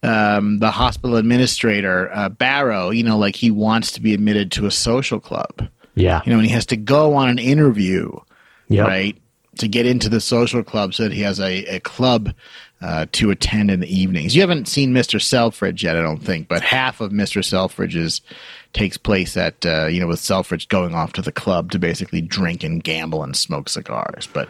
um, 0.04 0.60
the 0.60 0.72
hospital 0.72 1.16
administrator 1.16 2.14
uh, 2.14 2.30
Barrow, 2.30 2.90
you 2.90 3.04
know, 3.04 3.18
like 3.18 3.36
he 3.36 3.52
wants 3.52 3.92
to 3.94 4.02
be 4.02 4.14
admitted 4.14 4.52
to 4.54 4.66
a 4.66 4.72
social 4.72 5.20
club. 5.20 5.68
Yeah, 5.96 6.22
you 6.26 6.32
know, 6.32 6.40
and 6.40 6.48
he 6.48 6.54
has 6.54 6.66
to 6.68 6.78
go 6.78 7.16
on 7.16 7.30
an 7.30 7.40
interview. 7.40 8.12
Yep. 8.70 8.88
Right 8.88 9.21
to 9.58 9.68
get 9.68 9.86
into 9.86 10.10
the 10.10 10.22
social 10.22 10.64
club 10.64 10.94
so 10.94 11.04
that 11.04 11.12
he 11.12 11.22
has 11.22 11.40
a, 11.40 11.66
a 11.66 11.80
club 11.82 12.34
uh, 12.82 13.06
to 13.12 13.30
attend 13.32 13.70
in 13.70 13.80
the 13.80 13.94
evenings. 13.94 14.36
You 14.36 14.42
haven't 14.42 14.68
seen 14.68 14.94
Mr. 14.94 15.22
Selfridge 15.22 15.84
yet, 15.84 15.96
I 15.96 16.02
don't 16.02 16.24
think, 16.24 16.48
but 16.48 16.64
half 16.64 17.02
of 17.02 17.12
Mr. 17.12 17.44
Selfridge's 17.44 18.22
takes 18.74 18.98
place 18.98 19.36
at 19.36 19.66
uh, 19.66 19.88
you 19.88 20.00
know 20.00 20.08
with 20.08 20.20
Selfridge 20.20 20.68
going 20.70 20.96
off 20.96 21.14
to 21.14 21.22
the 21.22 21.32
club 21.32 21.72
to 21.72 21.80
basically 21.80 22.22
drink 22.22 22.64
and 22.64 22.84
gamble 22.84 23.24
and 23.24 23.36
smoke 23.36 23.70
cigars. 23.70 24.28
But 24.32 24.50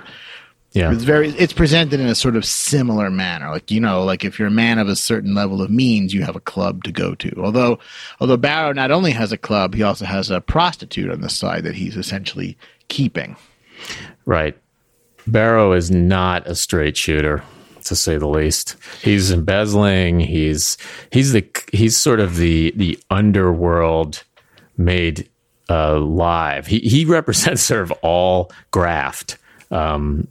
yeah, 0.71 0.93
it's 0.93 1.03
very 1.03 1.29
it's 1.31 1.51
presented 1.51 1.99
in 1.99 2.07
a 2.07 2.15
sort 2.15 2.35
of 2.37 2.45
similar 2.45 3.09
manner. 3.09 3.49
Like 3.49 3.71
you 3.71 3.81
know, 3.81 4.03
like 4.03 4.23
if 4.23 4.39
you're 4.39 4.47
a 4.47 4.51
man 4.51 4.79
of 4.79 4.87
a 4.87 4.95
certain 4.95 5.35
level 5.35 5.61
of 5.61 5.69
means, 5.69 6.13
you 6.13 6.23
have 6.23 6.35
a 6.35 6.41
club 6.41 6.83
to 6.85 6.91
go 6.91 7.15
to. 7.15 7.33
Although 7.37 7.79
although 8.21 8.37
Barrow 8.37 8.71
not 8.71 8.91
only 8.91 9.11
has 9.11 9.31
a 9.31 9.37
club, 9.37 9.73
he 9.73 9.83
also 9.83 10.05
has 10.05 10.29
a 10.29 10.39
prostitute 10.39 11.11
on 11.11 11.21
the 11.21 11.29
side 11.29 11.63
that 11.65 11.75
he's 11.75 11.97
essentially 11.97 12.57
keeping. 12.87 13.35
Right. 14.25 14.57
Barrow 15.27 15.73
is 15.73 15.91
not 15.91 16.47
a 16.47 16.55
straight 16.55 16.97
shooter 16.97 17.43
to 17.85 17.95
say 17.95 18.17
the 18.17 18.27
least. 18.27 18.75
He's 19.01 19.31
embezzling. 19.31 20.19
He's 20.19 20.77
he's 21.11 21.33
the 21.33 21.45
he's 21.71 21.97
sort 21.97 22.19
of 22.19 22.37
the 22.37 22.71
the 22.75 22.99
underworld 23.09 24.23
made 24.77 25.29
uh, 25.69 25.99
live. 25.99 26.67
He 26.67 26.79
he 26.79 27.05
represents 27.17 27.61
sort 27.61 27.81
of 27.81 27.91
all 28.01 28.51
graft 28.71 29.37
um, 29.71 30.27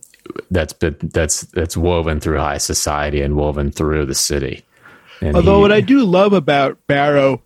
that's 0.50 0.72
been 0.72 0.96
that's 1.00 1.42
that's 1.42 1.76
woven 1.76 2.20
through 2.20 2.38
high 2.38 2.58
society 2.58 3.20
and 3.20 3.36
woven 3.36 3.70
through 3.70 4.06
the 4.06 4.14
city. 4.14 4.64
And 5.20 5.36
Although 5.36 5.56
he, 5.56 5.60
what 5.62 5.72
I 5.72 5.80
do 5.80 6.04
love 6.04 6.32
about 6.32 6.86
Barrow 6.86 7.42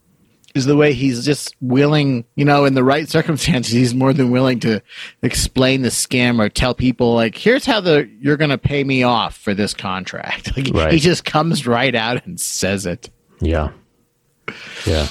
is 0.54 0.66
the 0.66 0.76
way 0.76 0.92
he's 0.92 1.24
just 1.24 1.54
willing, 1.60 2.24
you 2.36 2.44
know, 2.44 2.64
in 2.64 2.74
the 2.74 2.84
right 2.84 3.08
circumstances, 3.08 3.72
he's 3.72 3.94
more 3.94 4.12
than 4.12 4.30
willing 4.30 4.60
to 4.60 4.80
explain 5.22 5.82
the 5.82 5.88
scam 5.88 6.38
or 6.38 6.48
tell 6.48 6.74
people 6.74 7.14
like, 7.14 7.36
here's 7.36 7.64
how 7.66 7.80
the 7.80 8.08
you're 8.20 8.36
going 8.36 8.50
to 8.50 8.58
pay 8.58 8.84
me 8.84 9.02
off 9.02 9.36
for 9.36 9.52
this 9.54 9.74
contract. 9.74 10.52
Like, 10.56 10.70
Right. 10.72 10.92
He 10.92 11.00
just 11.00 11.24
comes 11.24 11.66
right 11.66 11.94
out 11.94 12.24
and 12.26 12.40
says 12.40 12.86
it. 12.86 13.10
Yeah. 13.40 13.70
Yeah. 14.86 15.08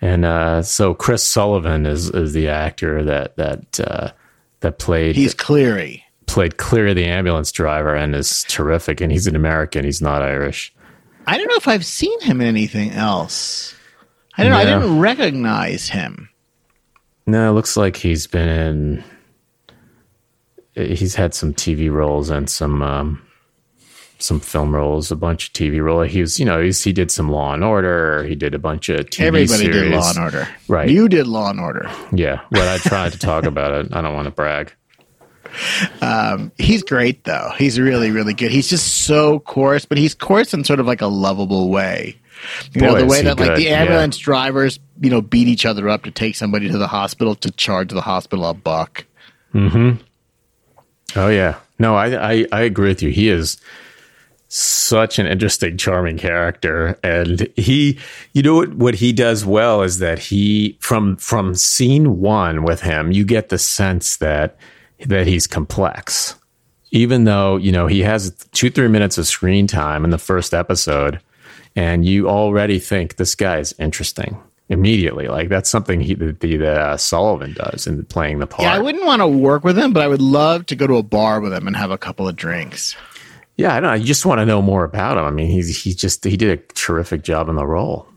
And 0.00 0.24
uh, 0.24 0.62
so 0.62 0.94
Chris 0.94 1.26
Sullivan 1.26 1.84
is 1.84 2.10
is 2.10 2.32
the 2.32 2.48
actor 2.48 3.02
that 3.02 3.36
that 3.36 3.80
uh, 3.80 4.12
that 4.60 4.78
played 4.78 5.16
He's 5.16 5.34
Cleary. 5.34 6.04
played 6.26 6.56
Cleary, 6.56 6.94
the 6.94 7.06
ambulance 7.06 7.50
driver 7.50 7.96
and 7.96 8.14
is 8.14 8.44
terrific. 8.44 9.00
And 9.00 9.10
he's 9.10 9.26
an 9.26 9.34
American. 9.34 9.84
He's 9.84 10.00
not 10.00 10.22
Irish. 10.22 10.72
I 11.26 11.36
don't 11.36 11.48
know 11.48 11.56
if 11.56 11.66
I've 11.66 11.84
seen 11.84 12.20
him 12.20 12.40
in 12.40 12.46
anything 12.46 12.92
else. 12.92 13.74
I 14.38 14.42
don't 14.44 14.52
know. 14.52 14.58
I 14.58 14.64
didn't 14.64 14.98
recognize 15.00 15.88
him. 15.88 16.28
No, 17.26 17.50
it 17.50 17.54
looks 17.54 17.76
like 17.76 17.96
he's 17.96 18.26
been 18.26 18.48
in. 18.48 19.04
He's 20.96 21.14
had 21.16 21.34
some 21.34 21.52
TV 21.52 21.90
roles 21.92 22.30
and 22.30 22.48
some 22.48 22.80
um, 22.82 23.22
some 24.18 24.40
film 24.40 24.74
roles, 24.74 25.10
a 25.10 25.16
bunch 25.16 25.48
of 25.48 25.52
TV 25.54 25.82
roles. 25.82 26.10
He 26.10 26.20
was, 26.20 26.38
you 26.38 26.44
know, 26.44 26.60
he's, 26.62 26.82
he 26.82 26.92
did 26.92 27.10
some 27.10 27.30
Law 27.30 27.52
and 27.54 27.62
Order. 27.64 28.24
He 28.24 28.34
did 28.34 28.54
a 28.54 28.58
bunch 28.58 28.88
of 28.88 29.06
TV 29.06 29.26
Everybody 29.26 29.46
series. 29.64 29.74
did 29.74 29.92
Law 29.92 30.10
and 30.10 30.18
Order. 30.18 30.48
Right. 30.68 30.88
You 30.88 31.08
did 31.08 31.26
Law 31.26 31.50
and 31.50 31.60
Order. 31.60 31.90
Yeah, 32.12 32.40
but 32.50 32.66
I 32.66 32.78
tried 32.78 33.12
to 33.12 33.18
talk 33.18 33.44
about 33.52 33.72
it. 33.72 33.94
I 33.94 34.00
don't 34.00 34.14
want 34.14 34.26
to 34.26 34.30
brag. 34.32 34.72
Um, 36.02 36.52
He's 36.58 36.82
great 36.82 37.24
though. 37.24 37.52
He's 37.56 37.80
really, 37.80 38.10
really 38.10 38.34
good. 38.34 38.50
He's 38.50 38.68
just 38.68 39.04
so 39.04 39.40
coarse, 39.40 39.84
but 39.84 39.98
he's 39.98 40.14
coarse 40.14 40.52
in 40.54 40.62
sort 40.64 40.78
of 40.80 40.86
like 40.86 41.00
a 41.00 41.06
lovable 41.06 41.70
way. 41.70 42.16
You 42.72 42.80
know, 42.82 42.96
the 42.96 43.06
way 43.06 43.22
that 43.22 43.38
like 43.38 43.48
good. 43.50 43.56
the 43.58 43.62
Yeah. 43.64 43.80
ambulance 43.82 44.16
drivers, 44.18 44.78
you 45.00 45.10
know, 45.10 45.20
beat 45.20 45.48
each 45.48 45.66
other 45.66 45.88
up 45.88 46.04
to 46.04 46.10
take 46.10 46.36
somebody 46.36 46.68
to 46.70 46.78
the 46.78 46.88
hospital 46.88 47.34
to 47.36 47.50
charge 47.52 47.90
the 47.90 48.00
hospital 48.00 48.44
a 48.46 48.54
buck. 48.54 49.04
Hmm 49.52 49.92
Oh 51.16 51.28
yeah, 51.28 51.56
no, 51.78 51.94
I, 51.96 52.32
I 52.32 52.46
I 52.52 52.60
agree 52.62 52.88
with 52.88 53.02
you. 53.02 53.08
He 53.10 53.30
is 53.30 53.56
such 54.48 55.18
an 55.18 55.26
interesting, 55.26 55.76
charming 55.76 56.18
character, 56.18 56.98
and 57.02 57.48
he, 57.56 57.98
you 58.34 58.42
know, 58.42 58.54
what 58.56 58.74
what 58.74 58.94
he 58.96 59.12
does 59.12 59.44
well 59.44 59.82
is 59.82 59.98
that 60.00 60.18
he 60.18 60.76
from 60.80 61.16
from 61.16 61.54
scene 61.54 62.18
one 62.20 62.62
with 62.62 62.82
him, 62.82 63.10
you 63.10 63.24
get 63.24 63.48
the 63.48 63.58
sense 63.58 64.18
that 64.18 64.56
that 65.06 65.26
he's 65.26 65.46
complex, 65.46 66.34
even 66.90 67.24
though 67.24 67.56
you 67.56 67.72
know 67.72 67.86
he 67.86 68.00
has 68.00 68.30
two 68.52 68.68
three 68.68 68.88
minutes 68.88 69.16
of 69.16 69.26
screen 69.26 69.66
time 69.66 70.04
in 70.04 70.10
the 70.10 70.18
first 70.18 70.52
episode, 70.52 71.20
and 71.78 72.04
you 72.04 72.28
already 72.28 72.80
think 72.80 73.16
this 73.16 73.36
guy 73.36 73.58
is 73.58 73.72
interesting 73.78 74.36
immediately. 74.68 75.28
Like 75.28 75.48
that's 75.48 75.70
something 75.70 76.00
he 76.00 76.14
the, 76.14 76.32
the 76.32 76.68
uh, 76.68 76.96
Sullivan 76.96 77.52
does 77.52 77.86
in 77.86 78.04
playing 78.06 78.40
the 78.40 78.48
part. 78.48 78.64
Yeah, 78.64 78.74
I 78.74 78.80
wouldn't 78.80 79.06
want 79.06 79.22
to 79.22 79.28
work 79.28 79.62
with 79.62 79.78
him, 79.78 79.92
but 79.92 80.02
I 80.02 80.08
would 80.08 80.20
love 80.20 80.66
to 80.66 80.76
go 80.76 80.88
to 80.88 80.96
a 80.96 81.04
bar 81.04 81.40
with 81.40 81.52
him 81.52 81.68
and 81.68 81.76
have 81.76 81.92
a 81.92 81.98
couple 81.98 82.26
of 82.26 82.34
drinks. 82.34 82.96
Yeah, 83.56 83.76
I 83.76 83.78
don't 83.78 83.90
know. 83.90 83.94
You 83.94 84.04
just 84.04 84.26
want 84.26 84.40
to 84.40 84.46
know 84.46 84.60
more 84.60 84.82
about 84.82 85.18
him. 85.18 85.24
I 85.24 85.30
mean, 85.30 85.50
he's 85.50 85.84
he 85.84 85.94
just 85.94 86.24
he 86.24 86.36
did 86.36 86.58
a 86.58 86.62
terrific 86.74 87.22
job 87.22 87.48
in 87.48 87.54
the 87.54 87.64
role. 87.64 88.08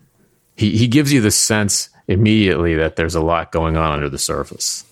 He 0.56 0.76
he 0.76 0.88
gives 0.88 1.14
you 1.14 1.22
the 1.22 1.30
sense 1.30 1.90
immediately 2.08 2.74
that 2.76 2.96
there's 2.96 3.16
a 3.16 3.22
lot 3.22 3.52
going 3.52 3.78
on 3.78 3.92
under 3.92 4.10
the 4.10 4.18
surface, 4.18 4.84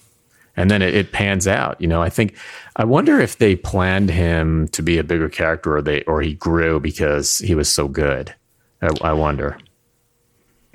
and 0.55 0.69
then 0.69 0.83
it, 0.83 0.93
it 0.93 1.11
pans 1.11 1.47
out. 1.47 1.81
You 1.81 1.87
know, 1.87 2.03
I 2.03 2.09
think 2.09 2.37
I 2.75 2.83
wonder 2.83 3.19
if 3.19 3.39
they 3.39 3.55
planned 3.55 4.11
him 4.11 4.67
to 4.69 4.83
be 4.83 4.99
a 4.99 5.03
bigger 5.03 5.27
character, 5.27 5.77
or 5.77 5.81
they 5.81 6.03
or 6.03 6.21
he 6.21 6.35
grew 6.35 6.79
because 6.79 7.39
he 7.39 7.55
was 7.55 7.67
so 7.67 7.87
good. 7.87 8.35
I, 8.81 8.89
I 9.01 9.13
wonder. 9.13 9.57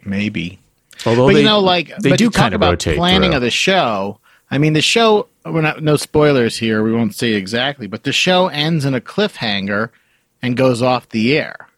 Maybe. 0.04 0.58
Although 1.06 1.28
but 1.28 1.34
they, 1.34 1.40
you 1.40 1.46
know, 1.46 1.60
like 1.60 1.96
they 1.98 2.16
do 2.16 2.30
talk 2.30 2.42
kind 2.42 2.54
of 2.54 2.58
about 2.58 2.70
rotate 2.70 2.96
planning 2.96 3.30
through. 3.30 3.36
of 3.36 3.42
the 3.42 3.50
show. 3.50 4.20
I 4.50 4.58
mean, 4.58 4.72
the 4.72 4.82
show. 4.82 5.28
We're 5.44 5.60
not 5.60 5.82
no 5.82 5.96
spoilers 5.96 6.56
here. 6.56 6.82
We 6.82 6.92
won't 6.92 7.14
say 7.14 7.32
exactly, 7.32 7.86
but 7.86 8.04
the 8.04 8.12
show 8.12 8.48
ends 8.48 8.84
in 8.84 8.94
a 8.94 9.00
cliffhanger 9.00 9.90
and 10.40 10.56
goes 10.56 10.80
off 10.80 11.08
the 11.10 11.36
air. 11.36 11.68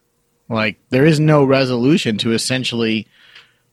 Like 0.49 0.77
there 0.89 1.05
is 1.05 1.19
no 1.19 1.43
resolution 1.43 2.17
to 2.19 2.33
essentially 2.33 3.07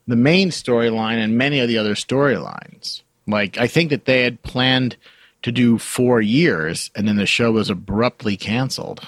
the 0.07 0.17
main 0.17 0.51
storyline 0.51 1.23
and 1.23 1.38
many 1.38 1.61
of 1.61 1.69
the 1.69 1.79
other 1.79 1.95
storylines. 1.95 3.03
Like 3.27 3.59
I 3.59 3.69
think 3.69 3.90
that 3.90 4.05
they 4.05 4.23
had 4.23 4.43
planned 4.43 4.97
to 5.43 5.53
do 5.53 5.79
four 5.79 6.21
years, 6.21 6.90
and 6.97 7.07
then 7.07 7.17
the 7.17 7.27
show 7.27 7.53
was 7.53 7.71
abruptly 7.71 8.37
canceled. 8.37 9.07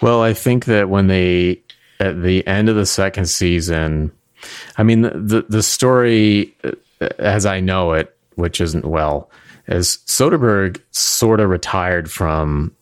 Well, 0.00 0.22
I 0.22 0.32
think 0.32 0.64
that 0.64 0.88
when 0.88 1.08
they 1.08 1.60
at 2.00 2.22
the 2.22 2.46
end 2.46 2.68
of 2.68 2.76
the 2.76 2.86
second 2.86 3.26
season, 3.26 4.12
I 4.76 4.82
mean 4.82 5.02
the 5.02 5.44
the, 5.48 5.62
story 5.62 6.54
uh, 6.64 7.08
as 7.18 7.46
I 7.46 7.60
know 7.60 7.92
it, 7.92 8.16
which 8.36 8.60
isn't 8.60 8.84
well, 8.84 9.30
is 9.66 9.98
Soderbergh 10.06 10.80
sort 10.90 11.40
of 11.40 11.50
retired 11.50 12.10
from 12.10 12.74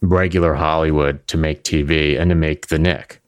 regular 0.00 0.54
Hollywood 0.54 1.26
to 1.28 1.36
make 1.36 1.64
TV 1.64 2.20
and 2.20 2.28
to 2.30 2.34
make 2.34 2.68
The 2.68 2.78
Knick. 2.78 3.20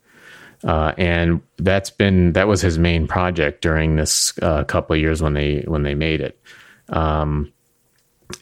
Uh, 0.65 0.93
and 0.99 1.41
that's 1.59 1.91
been 1.91 2.33
that 2.33 2.49
was 2.49 2.61
his 2.61 2.79
main 2.79 3.07
project 3.07 3.63
during 3.63 3.97
this 3.97 4.37
uh, 4.43 4.65
couple 4.65 4.95
of 4.95 5.01
years 5.01 5.23
when 5.23 5.35
they 5.35 5.63
when 5.67 5.83
they 5.83 5.95
made 5.95 6.21
it. 6.21 6.41
Um, 6.89 7.53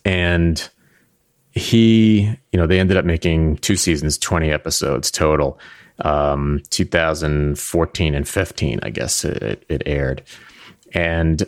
and 0.05 0.69
he, 1.53 2.23
you 2.53 2.59
know, 2.59 2.67
they 2.67 2.81
ended 2.81 2.97
up 2.97 3.05
making 3.05 3.59
two 3.59 3.77
seasons, 3.77 4.19
20 4.19 4.51
episodes 4.51 5.11
total. 5.11 5.59
Um, 6.01 6.61
2014 6.71 8.15
and 8.15 8.29
15, 8.29 8.81
I 8.83 8.91
guess 8.91 9.25
it, 9.25 9.65
it 9.69 9.83
aired. 9.87 10.23
And 10.93 11.45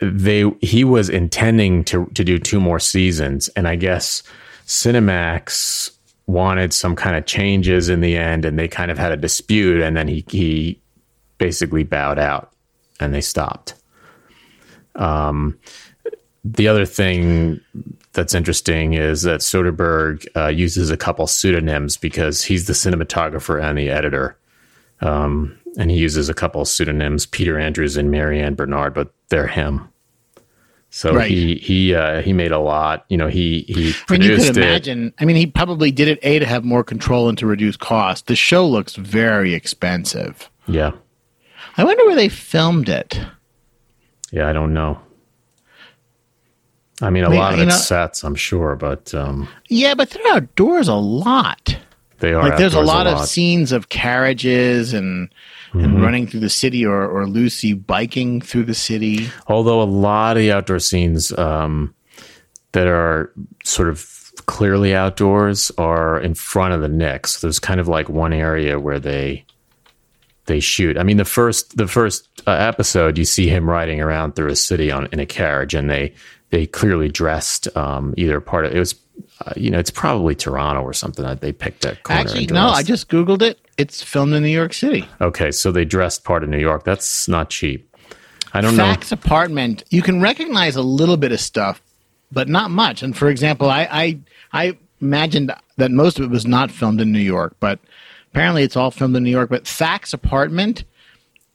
they, 0.00 0.50
he 0.60 0.84
was 0.84 1.08
intending 1.08 1.84
to, 1.84 2.06
to 2.14 2.24
do 2.24 2.38
two 2.38 2.60
more 2.60 2.78
seasons. 2.78 3.48
And 3.48 3.66
I 3.66 3.76
guess 3.76 4.22
Cinemax 4.66 5.92
wanted 6.26 6.74
some 6.74 6.94
kind 6.94 7.16
of 7.16 7.24
changes 7.24 7.88
in 7.88 8.00
the 8.02 8.16
end 8.16 8.44
and 8.44 8.58
they 8.58 8.68
kind 8.68 8.90
of 8.90 8.98
had 8.98 9.12
a 9.12 9.16
dispute. 9.16 9.80
And 9.80 9.96
then 9.96 10.08
he, 10.08 10.24
he 10.28 10.80
basically 11.38 11.84
bowed 11.84 12.18
out 12.18 12.52
and 13.00 13.14
they 13.14 13.22
stopped. 13.22 13.74
Um, 14.94 15.58
the 16.44 16.68
other 16.68 16.86
thing 16.86 17.60
that's 18.18 18.34
interesting 18.34 18.94
is 18.94 19.22
that 19.22 19.40
Soderbergh 19.40 20.26
uh, 20.34 20.48
uses 20.48 20.90
a 20.90 20.96
couple 20.96 21.26
pseudonyms 21.28 21.96
because 21.96 22.42
he's 22.42 22.66
the 22.66 22.72
cinematographer 22.72 23.62
and 23.62 23.78
the 23.78 23.90
editor. 23.90 24.36
Um, 25.00 25.56
and 25.78 25.88
he 25.88 25.98
uses 25.98 26.28
a 26.28 26.34
couple 26.34 26.64
pseudonyms, 26.64 27.26
Peter 27.26 27.56
Andrews 27.60 27.96
and 27.96 28.10
Marianne 28.10 28.56
Bernard, 28.56 28.92
but 28.92 29.12
they're 29.28 29.46
him. 29.46 29.88
So 30.90 31.14
Right. 31.14 31.30
he 31.30 31.54
he 31.56 31.94
uh, 31.94 32.20
he 32.22 32.32
made 32.32 32.50
a 32.50 32.58
lot. 32.58 33.04
You 33.08 33.18
know, 33.18 33.28
he 33.28 33.64
he 33.68 33.92
I 34.08 34.12
mean, 34.14 34.22
you 34.22 34.36
could 34.36 34.46
it. 34.46 34.56
imagine. 34.56 35.12
I 35.20 35.24
mean, 35.24 35.36
he 35.36 35.46
probably 35.46 35.92
did 35.92 36.08
it 36.08 36.18
a 36.22 36.40
to 36.40 36.46
have 36.46 36.64
more 36.64 36.82
control 36.82 37.28
and 37.28 37.38
to 37.38 37.46
reduce 37.46 37.76
cost. 37.76 38.26
The 38.26 38.34
show 38.34 38.66
looks 38.66 38.96
very 38.96 39.54
expensive. 39.54 40.50
Yeah, 40.66 40.90
I 41.76 41.84
wonder 41.84 42.04
where 42.06 42.16
they 42.16 42.28
filmed 42.30 42.88
it. 42.88 43.20
yeah. 44.32 44.48
I 44.48 44.52
don't 44.52 44.74
know. 44.74 44.98
I 47.00 47.10
mean, 47.10 47.24
a 47.24 47.30
mean, 47.30 47.38
lot 47.38 47.54
of 47.54 47.60
it's 47.60 47.68
know- 47.68 47.76
sets, 47.80 48.24
I'm 48.24 48.34
sure, 48.34 48.74
but 48.76 49.14
um, 49.14 49.48
Yeah, 49.68 49.94
but 49.94 50.10
they're 50.10 50.26
outdoors 50.32 50.88
a 50.88 50.94
lot. 50.94 51.76
they 52.18 52.32
are 52.32 52.42
Like, 52.48 52.58
there's 52.58 52.74
a 52.74 52.78
outdoors 52.78 52.88
lot, 52.88 53.06
of 53.06 53.26
scenes 53.28 53.72
of 53.72 53.88
carriages 53.88 54.92
and 54.94 55.28
Mm-hmm. 55.68 55.84
and 55.84 56.02
running 56.02 56.26
through 56.26 56.40
the 56.40 56.48
city, 56.48 56.86
or 56.86 57.06
or 57.06 57.26
Lucy 57.26 57.74
biking 57.74 58.40
through 58.40 58.64
the 58.64 58.72
city. 58.74 59.28
Although 59.48 59.82
a 59.82 59.84
lot 59.84 60.38
of 60.38 60.40
the 60.40 60.50
outdoor 60.50 60.78
scenes 60.78 61.30
um, 61.36 61.94
that 62.72 62.86
are 62.86 63.30
sort 63.66 63.90
of 63.90 64.02
clearly 64.46 64.94
outdoors 64.94 65.70
are 65.76 66.18
in 66.20 66.32
front 66.32 66.72
of 66.72 66.80
the 66.80 66.88
Knicks. 66.88 67.42
There's 67.42 67.58
kind 67.58 67.80
of 67.80 67.86
like 67.86 68.08
one 68.08 68.32
area 68.32 68.80
where 68.80 68.98
they 68.98 69.44
they 70.46 70.58
shoot. 70.58 70.96
I 70.96 71.02
mean, 71.02 71.18
the 71.18 71.26
first 71.26 71.76
the 71.76 71.86
first 71.86 72.26
uh, 72.46 72.52
episode, 72.52 73.18
you 73.18 73.26
see 73.26 73.46
him 73.50 73.68
riding 73.68 74.00
around 74.00 74.36
through 74.36 74.48
a 74.50 74.56
city 74.56 74.90
on 74.90 75.06
in 75.12 75.20
a 75.20 75.26
carriage, 75.26 75.74
and 75.74 75.90
they 75.90 76.14
they 76.50 76.66
clearly 76.66 77.08
dressed 77.08 77.74
um, 77.76 78.14
either 78.16 78.40
part 78.40 78.64
of 78.66 78.74
it 78.74 78.78
was. 78.78 78.94
Uh, 79.44 79.52
you 79.56 79.68
know, 79.70 79.78
it's 79.78 79.90
probably 79.90 80.34
Toronto 80.34 80.80
or 80.82 80.92
something 80.92 81.24
that 81.24 81.40
they 81.40 81.52
picked 81.52 81.82
that 81.82 82.02
corner. 82.04 82.20
Actually, 82.20 82.46
no, 82.46 82.68
I 82.68 82.82
just 82.84 83.08
googled 83.08 83.42
it. 83.42 83.58
It's 83.76 84.00
filmed 84.02 84.32
in 84.32 84.42
New 84.44 84.48
York 84.48 84.72
City. 84.72 85.08
okay. 85.20 85.50
So 85.50 85.72
they 85.72 85.84
dressed 85.84 86.22
part 86.24 86.44
of 86.44 86.48
New 86.48 86.58
York. 86.58 86.84
That's 86.84 87.26
not 87.28 87.50
cheap. 87.50 87.92
I 88.52 88.60
don't 88.60 88.76
know. 88.76 88.84
Thack's 88.84 89.10
apartment. 89.12 89.82
You 89.90 90.02
can 90.02 90.20
recognize 90.20 90.76
a 90.76 90.82
little 90.82 91.16
bit 91.16 91.32
of 91.32 91.40
stuff, 91.40 91.82
but 92.30 92.48
not 92.48 92.70
much. 92.70 93.02
And 93.02 93.16
for 93.16 93.28
example, 93.28 93.68
I 93.70 93.88
I, 93.90 94.18
I 94.52 94.78
imagined 95.00 95.52
that 95.76 95.90
most 95.90 96.18
of 96.18 96.24
it 96.24 96.30
was 96.30 96.46
not 96.46 96.70
filmed 96.70 97.00
in 97.00 97.12
New 97.12 97.18
York, 97.18 97.56
but 97.60 97.78
apparently 98.32 98.62
it's 98.62 98.76
all 98.76 98.90
filmed 98.90 99.16
in 99.16 99.24
New 99.24 99.30
York. 99.30 99.50
But 99.50 99.66
Thack's 99.66 100.12
apartment 100.12 100.84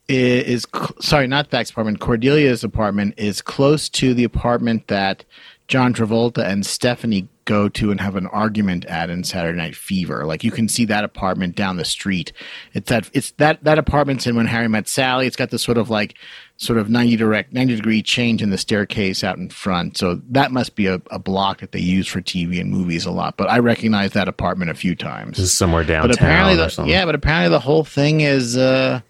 is, 0.07 0.65
is 0.65 0.65
sorry, 0.99 1.27
not 1.27 1.49
Thack's 1.49 1.71
apartment. 1.71 1.99
Cordelia's 1.99 2.63
apartment 2.63 3.13
is 3.17 3.41
close 3.41 3.89
to 3.89 4.13
the 4.13 4.23
apartment 4.23 4.87
that 4.87 5.23
John 5.67 5.93
Travolta 5.93 6.45
and 6.45 6.65
Stephanie 6.65 7.27
go 7.45 7.67
to 7.67 7.91
and 7.91 7.99
have 7.99 8.15
an 8.15 8.27
argument 8.27 8.85
at 8.85 9.09
in 9.09 9.23
Saturday 9.23 9.57
Night 9.57 9.75
Fever. 9.75 10.25
Like 10.25 10.43
you 10.43 10.51
can 10.51 10.69
see 10.69 10.85
that 10.85 11.03
apartment 11.03 11.55
down 11.55 11.77
the 11.77 11.85
street. 11.85 12.31
It's 12.73 12.89
that 12.89 13.09
it's 13.13 13.31
that 13.31 13.63
that 13.63 13.77
apartment's 13.77 14.27
in 14.27 14.35
When 14.35 14.45
Harry 14.45 14.67
Met 14.67 14.87
Sally. 14.87 15.27
It's 15.27 15.35
got 15.35 15.49
this 15.49 15.63
sort 15.63 15.77
of 15.77 15.89
like 15.89 16.15
sort 16.57 16.79
of 16.79 16.89
90 16.89 17.15
direct 17.17 17.51
90 17.51 17.75
degree 17.75 18.01
change 18.01 18.41
in 18.41 18.49
the 18.49 18.57
staircase 18.57 19.23
out 19.23 19.37
in 19.37 19.49
front 19.49 19.97
so 19.97 20.21
that 20.29 20.51
must 20.51 20.75
be 20.75 20.85
a, 20.85 21.01
a 21.11 21.17
block 21.19 21.59
that 21.59 21.71
they 21.71 21.79
use 21.79 22.07
for 22.07 22.21
tv 22.21 22.61
and 22.61 22.69
movies 22.71 23.05
a 23.05 23.11
lot 23.11 23.35
but 23.37 23.49
i 23.49 23.57
recognize 23.57 24.11
that 24.13 24.27
apartment 24.27 24.69
a 24.69 24.73
few 24.75 24.95
times 24.95 25.37
Just 25.37 25.57
somewhere 25.57 25.83
downtown. 25.83 26.09
but 26.09 26.15
apparently 26.15 26.55
the, 26.55 26.83
yeah 26.87 27.05
but 27.05 27.15
apparently 27.15 27.49
the 27.49 27.59
whole 27.59 27.83
thing 27.83 28.21
is 28.21 28.55
uh 28.55 29.01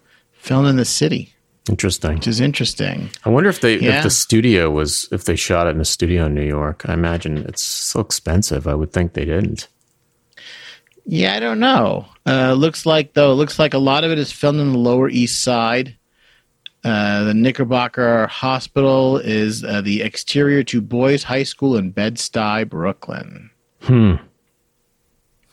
filmed 0.44 0.68
in 0.68 0.76
the 0.78 0.86
city 0.86 1.24
Interesting. 1.70 2.16
which 2.16 2.28
is 2.28 2.40
interesting 2.42 3.10
I 3.26 3.30
wonder 3.30 3.50
if 3.50 3.62
they 3.62 3.80
Yeah. 3.80 3.98
if 3.98 4.04
the 4.04 4.10
studio 4.10 4.70
was 4.70 5.08
if 5.12 5.24
they 5.26 5.36
shot 5.38 5.68
it 5.68 5.76
in 5.76 5.82
a 5.82 5.86
studio 5.86 6.26
in 6.28 6.34
New 6.36 6.44
York. 6.58 6.84
I 6.90 6.94
imagine 6.94 7.38
it's 7.50 7.62
so 7.64 8.00
expensive. 8.02 8.68
I 8.68 8.76
would 8.76 8.92
think 8.92 9.14
they 9.14 9.26
didn't. 9.26 9.68
yeah 11.06 11.36
i 11.36 11.40
don't 11.46 11.60
know 11.60 12.06
uh 12.26 12.54
looks 12.64 12.86
like 12.86 13.08
though 13.14 13.34
looks 13.34 13.58
like 13.60 13.74
a 13.74 13.86
lot 13.92 14.04
of 14.06 14.12
it 14.12 14.18
is 14.20 14.32
filmed 14.32 14.60
in 14.62 14.72
the 14.72 14.78
lower 14.90 15.10
east 15.10 15.42
side 15.42 15.88
uh, 16.86 17.24
the 17.24 17.34
Knickerbocker 17.34 18.28
Hospital 18.28 19.18
is 19.18 19.64
uh, 19.64 19.80
the 19.80 20.02
exterior 20.02 20.64
to 20.64 20.82
Boys 20.82 21.24
High 21.24 21.44
School 21.44 21.78
in 21.78 21.92
Bed-Stuy, 21.92 22.68
Brooklyn. 22.68 23.50
Hmm. 23.84 24.16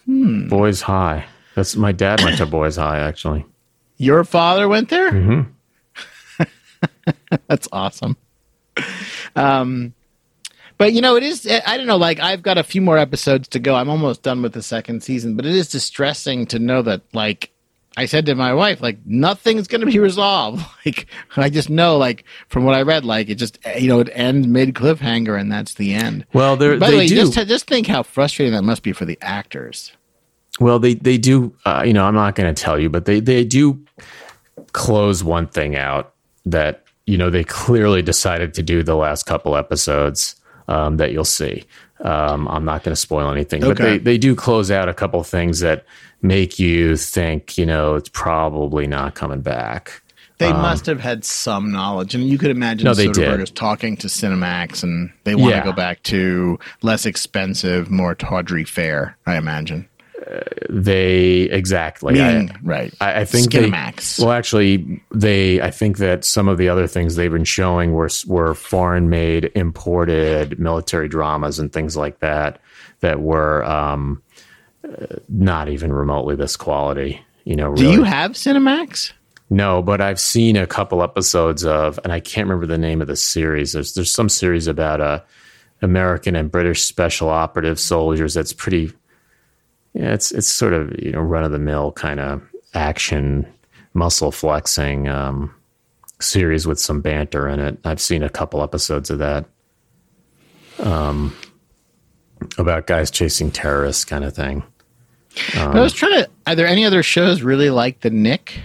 Hmm. 0.07 0.49
Boys 0.49 0.83
High. 0.83 1.27
That's 1.55 1.77
my 1.77 1.93
dad 1.93 2.21
went 2.25 2.39
to 2.39 2.47
Boys 2.47 2.75
High 2.77 2.99
actually. 2.99 3.45
Your 4.01 4.25
father 4.25 4.67
went 4.67 4.89
there? 4.89 5.13
Mm-hmm. 5.13 6.45
That's 7.49 7.69
awesome. 7.71 8.17
Um, 9.37 9.93
but 10.79 10.95
you 10.95 11.03
know, 11.03 11.17
it 11.17 11.23
is. 11.23 11.47
I 11.67 11.77
don't 11.77 11.87
know. 11.87 11.99
Like, 11.99 12.19
I've 12.19 12.43
got 12.43 12.57
a 12.57 12.63
few 12.63 12.81
more 12.81 12.97
episodes 12.97 13.47
to 13.49 13.59
go. 13.59 13.75
I'm 13.75 13.91
almost 13.91 14.23
done 14.23 14.41
with 14.41 14.55
the 14.55 14.63
second 14.63 15.03
season, 15.03 15.37
but 15.37 15.45
it 15.45 15.55
is 15.55 15.69
distressing 15.69 16.47
to 16.47 16.59
know 16.59 16.81
that, 16.81 17.03
like, 17.13 17.51
I 17.99 18.07
said 18.07 18.25
to 18.25 18.35
my 18.35 18.55
wife, 18.55 18.81
like, 18.81 19.01
nothing's 19.05 19.69
going 19.69 19.83
to 19.83 19.87
be 19.87 19.99
resolved. 19.99 20.65
Like, 20.87 21.09
I 21.37 21.51
just 21.51 21.69
know, 21.69 21.99
like, 21.99 22.25
from 22.49 22.65
what 22.65 22.75
I 22.75 22.81
read, 22.81 23.05
like, 23.05 23.29
it 23.29 23.35
just, 23.35 23.59
you 23.79 23.89
know, 23.89 24.01
it 24.01 24.09
ends 24.15 24.47
mid 24.47 24.73
cliffhanger, 24.75 25.39
and 25.39 25.53
that's 25.53 25.75
the 25.75 25.93
end. 25.93 26.25
Well, 26.33 26.57
they're, 26.57 26.79
By 26.79 26.87
they 26.87 26.93
the 26.93 26.99
way, 27.01 27.07
do. 27.07 27.17
just 27.17 27.35
just 27.35 27.67
think 27.67 27.87
how 27.87 28.03
frustrating 28.03 28.55
that 28.55 28.63
must 28.63 28.83
be 28.83 28.93
for 28.93 29.05
the 29.05 29.19
actors. 29.21 29.93
Well, 30.61 30.79
they 30.79 30.95
they 30.95 31.19
do. 31.19 31.55
Uh, 31.65 31.83
you 31.87 31.93
know, 31.93 32.05
I'm 32.05 32.15
not 32.15 32.35
going 32.35 32.55
to 32.55 32.63
tell 32.63 32.79
you, 32.79 32.89
but 32.89 33.07
they 33.07 33.19
they 33.21 33.45
do 33.45 33.83
close 34.73 35.25
one 35.25 35.47
thing 35.47 35.77
out 35.77 36.15
that 36.45 36.85
you 37.07 37.17
know 37.19 37.31
they 37.31 37.45
clearly 37.45 38.03
decided 38.03 38.55
to 38.55 38.63
do 38.63 38.83
the 38.83 38.95
last 38.95 39.25
couple 39.27 39.57
episodes 39.57 40.37
um, 40.69 40.97
that 40.99 41.13
you'll 41.13 41.25
see. 41.25 41.65
Um, 42.01 42.49
I'm 42.49 42.65
not 42.65 42.83
going 42.83 42.93
to 42.95 43.01
spoil 43.01 43.31
anything, 43.31 43.61
but 43.63 43.77
they 43.79 43.99
they 43.99 44.19
do 44.19 44.35
close 44.35 44.71
out 44.71 44.89
a 44.89 44.95
couple 44.95 45.23
things 45.25 45.61
that 45.61 45.85
make 46.23 46.59
you 46.59 46.97
think 46.97 47.57
you 47.59 47.67
know 47.67 47.95
it's 47.95 48.11
probably 48.11 48.87
not 48.87 49.15
coming 49.15 49.41
back. 49.41 50.03
They 50.39 50.53
must 50.55 50.87
have 50.87 51.01
had 51.01 51.23
some 51.27 51.71
knowledge, 51.71 52.15
and 52.15 52.27
you 52.27 52.39
could 52.39 52.51
imagine 52.51 52.89
Um, 52.89 52.97
No, 52.97 53.03
Soderbergh 53.05 53.43
is 53.43 53.51
talking 53.51 53.99
to 53.99 54.07
Cinemax, 54.07 54.83
and 54.83 55.11
they 55.25 55.35
want 55.35 55.51
Yeah. 55.51 55.61
to 55.61 55.67
go 55.67 55.73
back 55.77 56.03
to 56.05 56.59
less 56.81 57.05
expensive, 57.05 57.91
more 57.91 58.15
tawdry 58.15 58.65
fare. 58.65 59.19
I 59.27 59.37
imagine. 59.37 59.87
They 60.69 61.43
exactly. 61.51 62.21
I- 62.21 62.49
right? 62.63 62.95
I, 63.01 63.21
I 63.21 63.25
think 63.25 63.53
they, 63.53 63.71
Skinemax. 63.71 64.19
well, 64.21 64.33
actually, 64.33 65.03
they. 65.13 65.61
I 65.61 65.71
think 65.71 65.99
that 65.99 66.25
some 66.25 66.49
of 66.49 66.59
the 66.59 66.69
other 66.69 66.87
things 66.87 67.17
they've 67.17 67.31
been 67.33 67.45
showing 67.45 67.93
were 67.93 68.11
were 68.27 68.55
foreign 68.55 69.09
made, 69.09 69.51
imported 69.55 70.59
military 70.59 71.09
dramas 71.09 71.59
and 71.59 71.73
things 71.73 71.97
like 71.97 72.21
that 72.21 72.61
that 73.01 73.21
were 73.21 73.65
um, 73.65 74.23
uh, 74.85 75.17
not 75.29 75.69
even 75.69 75.93
remotely 75.93 76.37
this 76.37 76.57
quality. 76.57 77.21
You 77.45 77.57
know, 77.57 77.75
Do 77.75 77.91
you 77.91 78.03
have 78.03 78.33
Cinemax? 78.33 79.13
No, 79.49 79.83
but 79.83 80.01
I've 80.01 80.21
seen 80.21 80.57
a 80.57 80.67
couple 80.67 81.03
episodes 81.03 81.65
of, 81.65 81.99
and 82.05 82.13
I 82.13 82.21
can't 82.21 82.47
remember 82.47 82.67
the 82.67 82.79
name 82.79 83.01
of 83.01 83.09
the 83.09 83.17
series. 83.17 83.73
There's 83.73 83.95
there's 83.95 84.13
some 84.13 84.29
series 84.29 84.67
about 84.69 85.01
uh, 85.01 85.21
American 85.83 86.37
and 86.37 86.51
British 86.51 86.85
special 86.85 87.29
operative 87.29 87.81
soldiers. 87.81 88.35
That's 88.35 88.53
pretty. 88.53 88.93
Yeah, 89.95 90.13
it's 90.15 90.31
it's 90.33 90.47
sort 90.47 90.73
of 90.73 90.93
you 90.99 91.13
know 91.13 91.21
run 91.21 91.45
of 91.45 91.53
the 91.53 91.59
mill 91.59 91.93
kind 91.93 92.21
of 92.21 92.43
action, 92.75 93.47
muscle 93.95 94.31
flexing 94.33 95.09
um, 95.09 95.53
series 96.21 96.67
with 96.67 96.79
some 96.79 97.01
banter 97.01 97.49
in 97.49 97.59
it. 97.61 97.79
I've 97.85 98.01
seen 98.01 98.23
a 98.23 98.29
couple 98.31 98.63
episodes 98.63 99.11
of 99.11 99.19
that. 99.19 99.47
Um, 100.79 101.37
about 102.57 102.87
guys 102.87 103.11
chasing 103.11 103.51
terrorists, 103.51 104.05
kind 104.05 104.25
of 104.25 104.35
thing. 104.35 104.63
I 105.55 105.81
was 105.81 105.93
trying 105.93 106.25
to. 106.25 106.31
Are 106.47 106.55
there 106.55 106.67
any 106.67 106.85
other 106.85 107.03
shows 107.03 107.43
really 107.43 107.71
like 107.71 108.01
the 108.01 108.11
Knick? 108.11 108.59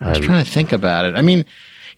I 0.00 0.08
was 0.10 0.18
I- 0.18 0.20
trying 0.22 0.44
to 0.44 0.50
think 0.50 0.72
about 0.72 1.04
it. 1.04 1.14
I 1.16 1.22
mean, 1.22 1.44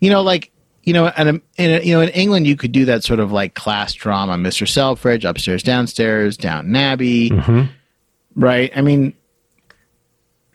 you 0.00 0.10
know, 0.10 0.22
like 0.22 0.50
you 0.82 0.92
know, 0.92 1.06
and 1.08 1.40
in 1.58 1.82
you 1.86 1.94
know, 1.94 2.00
in 2.00 2.08
England, 2.10 2.46
you 2.46 2.56
could 2.56 2.72
do 2.72 2.84
that 2.86 3.04
sort 3.04 3.20
of 3.20 3.30
like 3.30 3.54
class 3.54 3.92
drama, 3.92 4.36
Mister 4.36 4.66
Selfridge, 4.66 5.24
upstairs, 5.24 5.62
downstairs, 5.62 6.36
Downton 6.36 6.74
Abbey, 6.74 7.30
Mhm. 7.30 7.68
Right? 8.36 8.72
I 8.74 8.80
mean, 8.80 9.14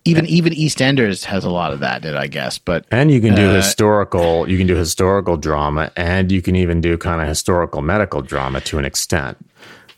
even 0.05 0.25
even 0.25 0.53
EastEnders 0.53 1.25
has 1.25 1.43
a 1.43 1.49
lot 1.49 1.73
of 1.73 1.79
that, 1.81 2.01
did 2.01 2.15
I 2.15 2.27
guess? 2.27 2.57
But 2.57 2.85
And 2.91 3.11
you 3.11 3.19
can 3.19 3.35
do 3.35 3.49
Uh, 3.49 3.55
historical, 3.55 4.49
you 4.49 4.57
can 4.57 4.67
do 4.67 4.75
historical 4.75 5.37
drama, 5.37 5.91
and 5.95 6.31
you 6.31 6.41
can 6.41 6.55
even 6.55 6.81
do 6.81 6.97
kind 6.97 7.21
of 7.21 7.27
historical 7.27 7.81
medical 7.81 8.21
drama 8.21 8.61
to 8.61 8.77
an 8.79 8.85
extent. 8.85 9.37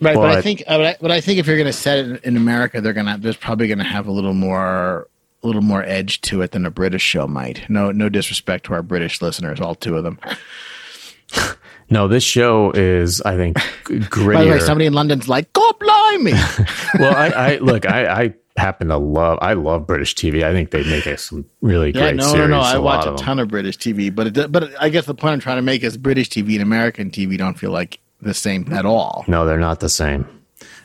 right, 0.02 0.16
but, 0.16 0.38
I 0.38 0.42
think, 0.42 0.64
uh, 0.68 0.78
but 0.78 0.86
I, 0.86 0.98
but 1.00 1.12
I 1.12 1.22
think 1.22 1.40
if 1.40 1.48
you're 1.48 1.58
going 1.58 1.68
to 1.68 1.74
set 1.74 2.00
it 2.00 2.24
in, 2.24 2.38
America, 2.38 2.82
they're 2.82 2.94
gonna 2.94 3.18
there's 3.20 3.38
probably 3.38 3.68
going 3.68 3.80
to 3.80 3.84
have 3.84 4.08
a 4.08 4.12
little 4.12 4.34
more 4.34 5.08
a 5.44 5.48
little 5.48 5.62
more 5.62 5.84
edge 5.84 6.22
to 6.22 6.42
it 6.42 6.52
than 6.52 6.66
a 6.66 6.72
British 6.72 7.04
show 7.04 7.28
might. 7.28 7.70
No, 7.70 7.92
no 7.92 8.10
disrespect 8.10 8.66
to 8.66 8.74
our 8.74 8.82
British 8.82 9.22
listeners, 9.22 9.62
all 9.62 9.76
two 9.76 9.96
of 9.96 10.04
them. 10.04 10.20
No, 11.90 12.08
this 12.08 12.24
show 12.24 12.72
is, 12.72 13.22
I 13.22 13.36
think, 13.36 13.58
g- 13.88 14.00
grittier. 14.00 14.34
By 14.34 14.44
the 14.46 14.52
way, 14.52 14.60
somebody 14.60 14.86
in 14.86 14.94
London's 14.94 15.28
like, 15.28 15.52
"God 15.54 15.80
blimey!" 15.80 16.34
well, 17.00 17.16
I, 17.16 17.30
I 17.30 17.58
look, 17.58 17.86
I, 17.86 18.08
I 18.08 18.34
happen 18.60 18.90
to 18.90 18.98
love, 18.98 19.40
I 19.42 19.54
love 19.54 19.88
British 19.88 20.14
TV. 20.16 20.44
I 20.44 20.52
think 20.52 20.72
they 20.72 20.84
make 20.84 21.18
some 21.18 21.46
really 21.62 21.92
yeah, 21.92 22.02
great 22.02 22.16
no, 22.16 22.26
series. 22.26 22.50
no, 22.50 22.58
no. 22.58 22.62
I 22.62 22.78
watch 22.78 23.08
a 23.08 23.16
ton 23.16 23.40
of 23.40 23.48
British 23.48 23.78
TV, 23.78 24.14
but 24.14 24.38
it, 24.38 24.52
but 24.52 24.72
I 24.82 24.90
guess 24.90 25.06
the 25.06 25.16
point 25.16 25.34
I'm 25.34 25.40
trying 25.40 25.58
to 25.58 25.62
make 25.62 25.84
is 25.84 25.98
British 25.98 26.30
TV 26.30 26.54
and 26.54 26.62
American 26.62 27.10
TV 27.10 27.38
don't 27.38 27.58
feel 27.58 27.72
like 27.72 28.00
the 28.22 28.34
same 28.34 28.72
at 28.74 28.86
all. 28.86 29.26
No, 29.28 29.46
they're 29.46 29.58
not 29.58 29.80
the 29.80 29.90
same. 29.90 30.28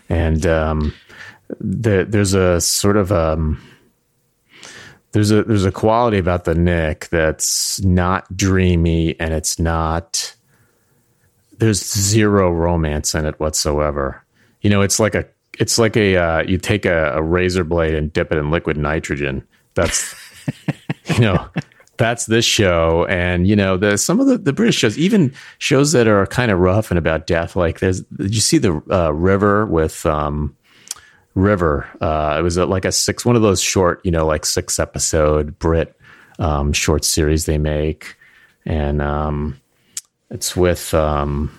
And 0.09 0.47
um, 0.47 0.95
the, 1.61 2.07
there's 2.09 2.35
a 2.35 2.61
sort 2.61 2.97
of 2.97 3.12
um, 3.12 3.61
there's 5.12 5.31
a 5.31 5.43
there's 5.45 5.64
a 5.64 5.73
quality 5.73 6.19
about 6.19 6.45
the 6.45 6.55
Knick 6.55 7.09
that's 7.11 7.81
not 7.83 8.37
dreamy, 8.37 9.19
and 9.21 9.35
it's 9.35 9.59
not. 9.59 10.35
There's 11.59 11.85
zero 11.85 12.51
romance 12.51 13.14
in 13.14 13.27
it 13.27 13.38
whatsoever. 13.40 14.23
You 14.62 14.71
know, 14.71 14.83
it's 14.83 14.99
like 14.99 15.14
a 15.14 15.27
it's 15.59 15.79
like 15.79 15.97
a 15.97 16.17
uh, 16.17 16.43
you 16.43 16.59
take 16.59 16.85
a, 16.85 17.12
a 17.14 17.23
razor 17.23 17.64
blade 17.64 17.95
and 17.95 18.12
dip 18.12 18.33
it 18.33 18.38
in 18.38 18.51
liquid 18.51 18.77
nitrogen. 18.77 19.47
That's 19.75 20.14
you 21.07 21.21
know 21.21 21.49
that's 21.97 22.27
this 22.27 22.45
show 22.45 23.07
and 23.09 23.47
you 23.47 23.55
know 23.55 23.77
the 23.77 23.97
some 23.97 24.21
of 24.21 24.27
the, 24.27 24.38
the 24.38 24.53
british 24.53 24.77
shows 24.77 24.99
even 24.99 25.33
shows 25.59 25.93
that 25.93 26.09
are 26.09 26.27
kind 26.27 26.51
of 26.51 26.59
rough 26.59 26.90
and 26.90 26.99
about 26.99 27.27
death 27.27 27.57
like 27.57 27.81
there's 27.81 28.01
did 28.03 28.35
you 28.35 28.40
see 28.40 28.59
the 28.59 28.83
uh, 28.90 29.12
river 29.12 29.67
with 29.67 30.05
um 30.07 30.57
river 31.35 31.88
uh 32.01 32.37
it 32.38 32.43
was 32.43 32.57
a, 32.57 32.67
like 32.67 32.85
a 32.85 32.93
six 32.93 33.25
one 33.25 33.37
of 33.37 33.43
those 33.43 33.61
short 33.61 34.01
you 34.05 34.11
know 34.11 34.27
like 34.27 34.45
six 34.45 34.79
episode 34.79 35.59
brit 35.59 35.97
um 36.38 36.73
short 36.73 37.05
series 37.05 37.47
they 37.47 37.59
make 37.59 38.17
and 38.67 39.01
um 39.01 39.59
it's 40.35 40.55
with 40.57 40.92
um 40.92 41.51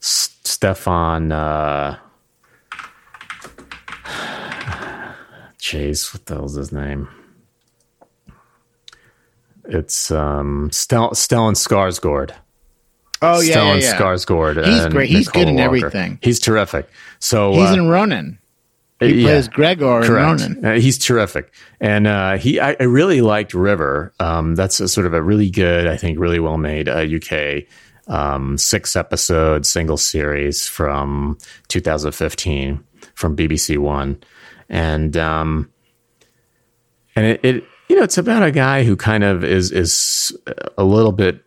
S- 0.00 0.36
stefan 0.42 1.30
uh 1.30 1.98
jeez 5.58 6.12
what 6.12 6.26
the 6.26 6.34
hell's 6.34 6.54
his 6.54 6.72
name 6.72 7.08
it's 9.66 10.10
um 10.10 10.70
Stel- 10.72 11.12
Stellan 11.12 11.54
Skarsgård. 11.54 12.32
Oh 13.22 13.40
yeah, 13.40 13.54
Stellan 13.56 13.80
yeah, 13.80 13.86
yeah. 13.92 13.98
Skarsgård. 13.98 14.62
He's 14.62 14.86
great. 14.92 15.08
He's 15.08 15.26
Nicola 15.28 15.44
good 15.44 15.48
in 15.48 15.54
Walker. 15.56 15.64
everything. 15.76 16.18
He's 16.20 16.38
terrific. 16.38 16.86
So 17.18 17.52
He's 17.52 17.70
uh, 17.70 17.72
in 17.72 17.88
Ronin. 17.88 18.38
He 19.08 19.22
yeah, 19.22 19.28
plays 19.28 19.48
Gregor 19.48 20.00
in 20.00 20.06
correct. 20.06 20.40
Ronin. 20.42 20.64
Uh, 20.64 20.74
he's 20.74 20.98
terrific, 20.98 21.52
and 21.80 22.06
uh, 22.06 22.36
he 22.36 22.60
I, 22.60 22.76
I 22.78 22.84
really 22.84 23.20
liked 23.20 23.54
River. 23.54 24.12
Um, 24.20 24.54
that's 24.54 24.80
a 24.80 24.88
sort 24.88 25.06
of 25.06 25.14
a 25.14 25.22
really 25.22 25.50
good, 25.50 25.86
I 25.86 25.96
think, 25.96 26.18
really 26.18 26.40
well 26.40 26.58
made 26.58 26.88
uh, 26.88 27.04
UK 27.04 27.64
um, 28.08 28.58
six 28.58 28.96
episode 28.96 29.66
single 29.66 29.96
series 29.96 30.68
from 30.68 31.38
2015 31.68 32.82
from 33.14 33.36
BBC 33.36 33.78
One, 33.78 34.22
and 34.68 35.16
um, 35.16 35.70
and 37.16 37.26
it, 37.26 37.40
it 37.42 37.64
you 37.88 37.96
know 37.96 38.02
it's 38.02 38.18
about 38.18 38.42
a 38.42 38.50
guy 38.50 38.84
who 38.84 38.96
kind 38.96 39.24
of 39.24 39.44
is 39.44 39.70
is 39.70 40.36
a 40.76 40.84
little 40.84 41.12
bit 41.12 41.44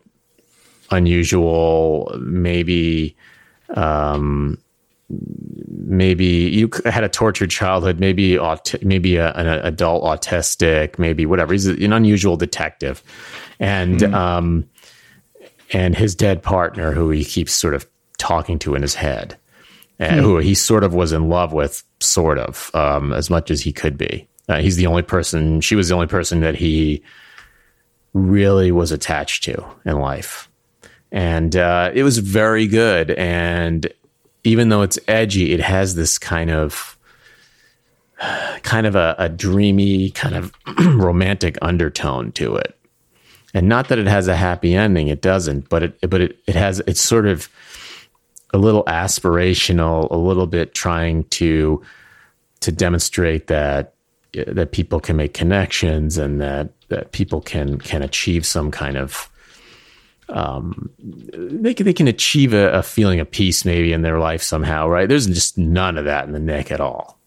unusual, 0.90 2.14
maybe 2.20 3.16
um, 3.74 4.58
maybe 5.88 6.24
you 6.26 6.70
had 6.84 7.02
a 7.02 7.08
tortured 7.08 7.50
childhood, 7.50 7.98
maybe 7.98 8.38
aut- 8.38 8.74
maybe 8.82 9.16
a, 9.16 9.32
an 9.32 9.46
adult 9.46 10.04
autistic, 10.04 10.98
maybe 10.98 11.26
whatever. 11.26 11.52
He's 11.52 11.66
an 11.66 11.92
unusual 11.92 12.36
detective, 12.36 13.02
and 13.58 14.00
mm. 14.00 14.14
um, 14.14 14.68
and 15.72 15.96
his 15.96 16.14
dead 16.14 16.42
partner, 16.42 16.92
who 16.92 17.10
he 17.10 17.24
keeps 17.24 17.52
sort 17.52 17.74
of 17.74 17.86
talking 18.18 18.58
to 18.60 18.74
in 18.74 18.82
his 18.82 18.94
head, 18.94 19.36
and 19.98 20.20
mm. 20.20 20.22
who 20.22 20.38
he 20.38 20.54
sort 20.54 20.84
of 20.84 20.94
was 20.94 21.12
in 21.12 21.28
love 21.28 21.52
with, 21.52 21.82
sort 22.00 22.38
of, 22.38 22.70
um, 22.74 23.12
as 23.12 23.30
much 23.30 23.50
as 23.50 23.62
he 23.62 23.72
could 23.72 23.96
be. 23.96 24.28
Uh, 24.48 24.60
he's 24.60 24.76
the 24.76 24.86
only 24.86 25.02
person. 25.02 25.60
She 25.60 25.74
was 25.74 25.88
the 25.88 25.94
only 25.94 26.06
person 26.06 26.40
that 26.40 26.54
he 26.54 27.02
really 28.12 28.72
was 28.72 28.92
attached 28.92 29.44
to 29.44 29.64
in 29.86 29.98
life, 29.98 30.50
and 31.10 31.56
uh, 31.56 31.90
it 31.94 32.02
was 32.02 32.18
very 32.18 32.66
good. 32.66 33.10
And 33.12 33.90
even 34.48 34.70
though 34.70 34.82
it's 34.82 34.98
edgy, 35.06 35.52
it 35.52 35.60
has 35.60 35.94
this 35.94 36.18
kind 36.18 36.50
of 36.50 36.98
kind 38.62 38.86
of 38.86 38.96
a, 38.96 39.14
a 39.18 39.28
dreamy, 39.28 40.10
kind 40.10 40.34
of 40.34 40.52
romantic 40.84 41.56
undertone 41.62 42.32
to 42.32 42.56
it. 42.56 42.74
And 43.54 43.68
not 43.68 43.88
that 43.88 43.98
it 43.98 44.06
has 44.06 44.26
a 44.28 44.36
happy 44.36 44.74
ending, 44.74 45.08
it 45.08 45.22
doesn't, 45.22 45.68
but 45.68 45.82
it 45.82 46.10
but 46.10 46.20
it, 46.20 46.38
it 46.46 46.54
has 46.54 46.80
it's 46.86 47.00
sort 47.00 47.26
of 47.26 47.48
a 48.52 48.58
little 48.58 48.84
aspirational, 48.84 50.10
a 50.10 50.16
little 50.16 50.46
bit 50.46 50.74
trying 50.74 51.24
to 51.24 51.82
to 52.60 52.72
demonstrate 52.72 53.46
that 53.46 53.94
that 54.32 54.72
people 54.72 55.00
can 55.00 55.16
make 55.16 55.34
connections 55.34 56.18
and 56.18 56.40
that 56.40 56.70
that 56.88 57.12
people 57.12 57.40
can 57.40 57.78
can 57.78 58.02
achieve 58.02 58.44
some 58.44 58.70
kind 58.70 58.96
of 58.96 59.30
um, 60.28 60.90
they 60.98 61.74
can, 61.74 61.86
they 61.86 61.92
can 61.92 62.08
achieve 62.08 62.52
a, 62.52 62.70
a, 62.72 62.82
feeling 62.82 63.20
of 63.20 63.30
peace 63.30 63.64
maybe 63.64 63.92
in 63.92 64.02
their 64.02 64.18
life 64.18 64.42
somehow, 64.42 64.88
right? 64.88 65.08
There's 65.08 65.26
just 65.26 65.56
none 65.56 65.96
of 65.96 66.04
that 66.04 66.26
in 66.26 66.32
the 66.32 66.38
Knick 66.38 66.70
at 66.70 66.80
all. 66.80 67.18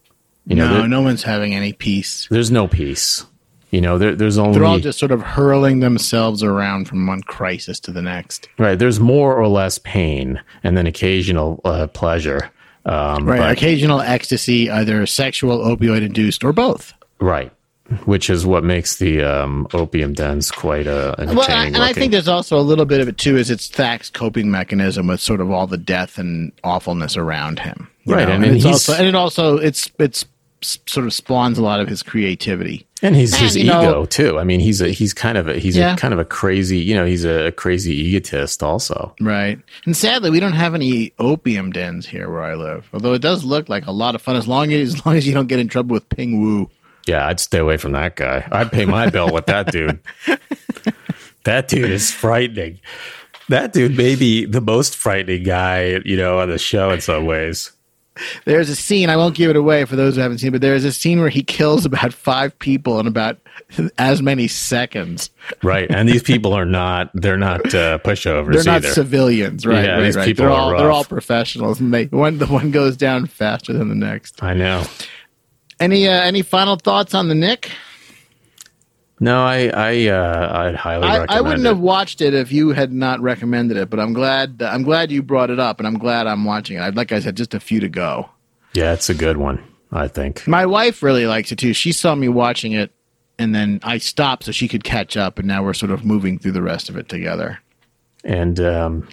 You 0.45 0.55
know, 0.55 0.79
no, 0.79 0.85
no 0.87 1.01
one's 1.01 1.23
having 1.23 1.53
any 1.53 1.73
peace. 1.73 2.27
There's 2.29 2.51
no 2.51 2.67
peace. 2.67 3.25
You 3.69 3.79
know, 3.79 3.97
there, 3.97 4.15
there's 4.15 4.37
only 4.37 4.59
they're 4.59 4.67
all 4.67 4.79
just 4.79 4.99
sort 4.99 5.11
of 5.11 5.21
hurling 5.21 5.79
themselves 5.79 6.43
around 6.43 6.87
from 6.89 7.07
one 7.07 7.21
crisis 7.21 7.79
to 7.81 7.91
the 7.91 8.01
next. 8.01 8.49
Right. 8.57 8.77
There's 8.77 8.99
more 8.99 9.35
or 9.35 9.47
less 9.47 9.77
pain, 9.77 10.41
and 10.63 10.75
then 10.75 10.87
occasional 10.87 11.61
uh, 11.63 11.87
pleasure. 11.87 12.51
Um, 12.85 13.25
right. 13.25 13.39
But, 13.39 13.51
occasional 13.51 14.01
ecstasy, 14.01 14.69
either 14.69 15.05
sexual, 15.05 15.59
opioid 15.59 16.01
induced, 16.01 16.43
or 16.43 16.51
both. 16.51 16.93
Right 17.19 17.51
which 18.05 18.29
is 18.29 18.45
what 18.45 18.63
makes 18.63 18.97
the 18.97 19.21
um, 19.23 19.67
opium 19.73 20.13
dens 20.13 20.51
quite 20.51 20.87
uh, 20.87 21.15
entertaining. 21.17 21.37
Well, 21.37 21.49
and 21.49 21.73
looking. 21.73 21.81
I 21.81 21.93
think 21.93 22.11
there's 22.11 22.27
also 22.27 22.57
a 22.57 22.61
little 22.61 22.85
bit 22.85 23.01
of 23.01 23.07
it 23.07 23.17
too. 23.17 23.37
Is 23.37 23.49
it's 23.49 23.67
Thack's 23.67 24.09
coping 24.09 24.51
mechanism 24.51 25.07
with 25.07 25.19
sort 25.19 25.41
of 25.41 25.51
all 25.51 25.67
the 25.67 25.77
death 25.77 26.17
and 26.17 26.51
awfulness 26.63 27.17
around 27.17 27.59
him, 27.59 27.89
right? 28.05 28.27
Know? 28.27 28.35
And, 28.35 28.45
and, 28.45 28.55
it's 28.55 28.65
also 28.65 28.93
and 28.93 29.07
it 29.07 29.15
also 29.15 29.57
it's 29.57 29.89
it's 29.99 30.25
sort 30.61 31.07
of 31.07 31.13
spawns 31.13 31.57
a 31.57 31.63
lot 31.63 31.79
of 31.79 31.87
his 31.87 32.03
creativity 32.03 32.85
and 33.01 33.15
his 33.15 33.35
his 33.35 33.57
ego 33.57 33.81
know, 33.81 34.05
too. 34.05 34.37
I 34.39 34.43
mean, 34.43 34.59
he's 34.59 34.81
a 34.81 34.89
he's 34.89 35.13
kind 35.13 35.37
of 35.37 35.47
a 35.47 35.57
he's 35.57 35.75
yeah. 35.75 35.93
a 35.93 35.97
kind 35.97 36.13
of 36.13 36.19
a 36.19 36.25
crazy 36.25 36.77
you 36.77 36.95
know 36.95 37.05
he's 37.05 37.25
a 37.25 37.51
crazy 37.51 37.93
egotist 37.93 38.61
also. 38.61 39.15
Right, 39.19 39.59
and 39.85 39.97
sadly, 39.97 40.29
we 40.29 40.39
don't 40.39 40.53
have 40.53 40.75
any 40.75 41.13
opium 41.19 41.71
dens 41.71 42.05
here 42.05 42.29
where 42.29 42.43
I 42.43 42.55
live. 42.55 42.87
Although 42.93 43.13
it 43.13 43.21
does 43.21 43.43
look 43.43 43.69
like 43.69 43.87
a 43.87 43.91
lot 43.91 44.15
of 44.15 44.21
fun 44.21 44.35
as 44.35 44.47
long 44.47 44.71
as 44.71 44.93
as 44.93 45.05
long 45.05 45.15
as 45.15 45.25
you 45.25 45.33
don't 45.33 45.47
get 45.47 45.59
in 45.59 45.67
trouble 45.67 45.93
with 45.93 46.07
Ping 46.09 46.41
Wu. 46.41 46.69
Yeah, 47.07 47.27
I'd 47.27 47.39
stay 47.39 47.59
away 47.59 47.77
from 47.77 47.93
that 47.93 48.15
guy. 48.15 48.47
I'd 48.51 48.71
pay 48.71 48.85
my 48.85 49.09
bill 49.09 49.31
with 49.31 49.47
that 49.47 49.71
dude. 49.71 49.99
that 51.43 51.67
dude 51.67 51.89
is 51.89 52.11
frightening. 52.11 52.79
That 53.49 53.73
dude 53.73 53.97
may 53.97 54.15
be 54.15 54.45
the 54.45 54.61
most 54.61 54.95
frightening 54.95 55.43
guy, 55.43 55.99
you 56.05 56.15
know, 56.15 56.39
on 56.39 56.49
the 56.49 56.57
show 56.57 56.91
in 56.91 57.01
some 57.01 57.25
ways. 57.25 57.71
There's 58.45 58.69
a 58.69 58.75
scene, 58.75 59.09
I 59.09 59.15
won't 59.15 59.35
give 59.35 59.49
it 59.49 59.55
away 59.55 59.85
for 59.85 59.95
those 59.95 60.15
who 60.15 60.21
haven't 60.21 60.39
seen, 60.39 60.51
but 60.51 60.61
there's 60.61 60.83
a 60.83 60.91
scene 60.91 61.19
where 61.19 61.29
he 61.29 61.43
kills 61.43 61.85
about 61.85 62.13
five 62.13 62.57
people 62.59 62.99
in 62.99 63.07
about 63.07 63.37
as 63.97 64.21
many 64.21 64.47
seconds. 64.47 65.29
Right. 65.63 65.89
And 65.89 66.09
these 66.09 66.21
people 66.21 66.53
are 66.53 66.65
not, 66.65 67.09
they're 67.13 67.37
not 67.37 67.73
uh, 67.73 67.99
pushovers 67.99 68.53
They're 68.53 68.63
not 68.63 68.83
either. 68.83 68.89
civilians, 68.89 69.65
right? 69.65 69.85
Yeah, 69.85 69.95
right, 69.95 70.03
these 70.03 70.15
right. 70.15 70.25
people 70.25 70.45
they're 70.45 70.53
are 70.53 70.59
all, 70.59 70.71
rough. 70.71 70.79
They're 70.79 70.91
all 70.91 71.03
professionals 71.05 71.79
and 71.79 71.93
they, 71.93 72.05
one, 72.05 72.37
the 72.37 72.47
one 72.47 72.71
goes 72.71 72.97
down 72.97 73.27
faster 73.27 73.73
than 73.73 73.89
the 73.89 73.95
next. 73.95 74.43
I 74.43 74.53
know. 74.53 74.85
Any 75.81 76.07
uh, 76.07 76.11
any 76.11 76.43
final 76.43 76.75
thoughts 76.75 77.13
on 77.13 77.27
the 77.27 77.35
Knick? 77.35 77.71
No, 79.19 79.43
I 79.43 79.71
I 79.73 80.07
uh, 80.07 80.61
I'd 80.63 80.75
highly 80.75 81.07
I, 81.07 81.25
I 81.27 81.41
wouldn't 81.41 81.65
it. 81.65 81.69
have 81.69 81.79
watched 81.79 82.21
it 82.21 82.33
if 82.33 82.51
you 82.51 82.69
had 82.69 82.93
not 82.93 83.19
recommended 83.19 83.77
it, 83.77 83.89
but 83.89 83.99
I'm 83.99 84.13
glad 84.13 84.61
I'm 84.61 84.83
glad 84.83 85.11
you 85.11 85.21
brought 85.23 85.49
it 85.49 85.59
up, 85.59 85.79
and 85.79 85.87
I'm 85.87 85.97
glad 85.97 86.27
I'm 86.27 86.45
watching 86.45 86.77
it. 86.77 86.95
Like 86.95 87.11
I 87.11 87.19
said, 87.19 87.35
just 87.35 87.53
a 87.53 87.59
few 87.59 87.79
to 87.79 87.89
go. 87.89 88.29
Yeah, 88.73 88.93
it's 88.93 89.09
a 89.09 89.15
good 89.15 89.37
one. 89.37 89.63
I 89.91 90.07
think 90.07 90.47
my 90.47 90.65
wife 90.65 91.03
really 91.03 91.25
likes 91.25 91.51
it 91.51 91.57
too. 91.59 91.73
She 91.73 91.91
saw 91.91 92.15
me 92.15 92.29
watching 92.29 92.71
it, 92.71 92.91
and 93.37 93.53
then 93.53 93.79
I 93.83 93.97
stopped 93.97 94.45
so 94.45 94.51
she 94.51 94.67
could 94.67 94.83
catch 94.83 95.17
up, 95.17 95.39
and 95.39 95.47
now 95.47 95.63
we're 95.63 95.73
sort 95.73 95.91
of 95.91 96.05
moving 96.05 96.39
through 96.39 96.53
the 96.53 96.61
rest 96.61 96.89
of 96.89 96.95
it 96.95 97.09
together. 97.09 97.59
And 98.23 98.59
um, 98.59 99.07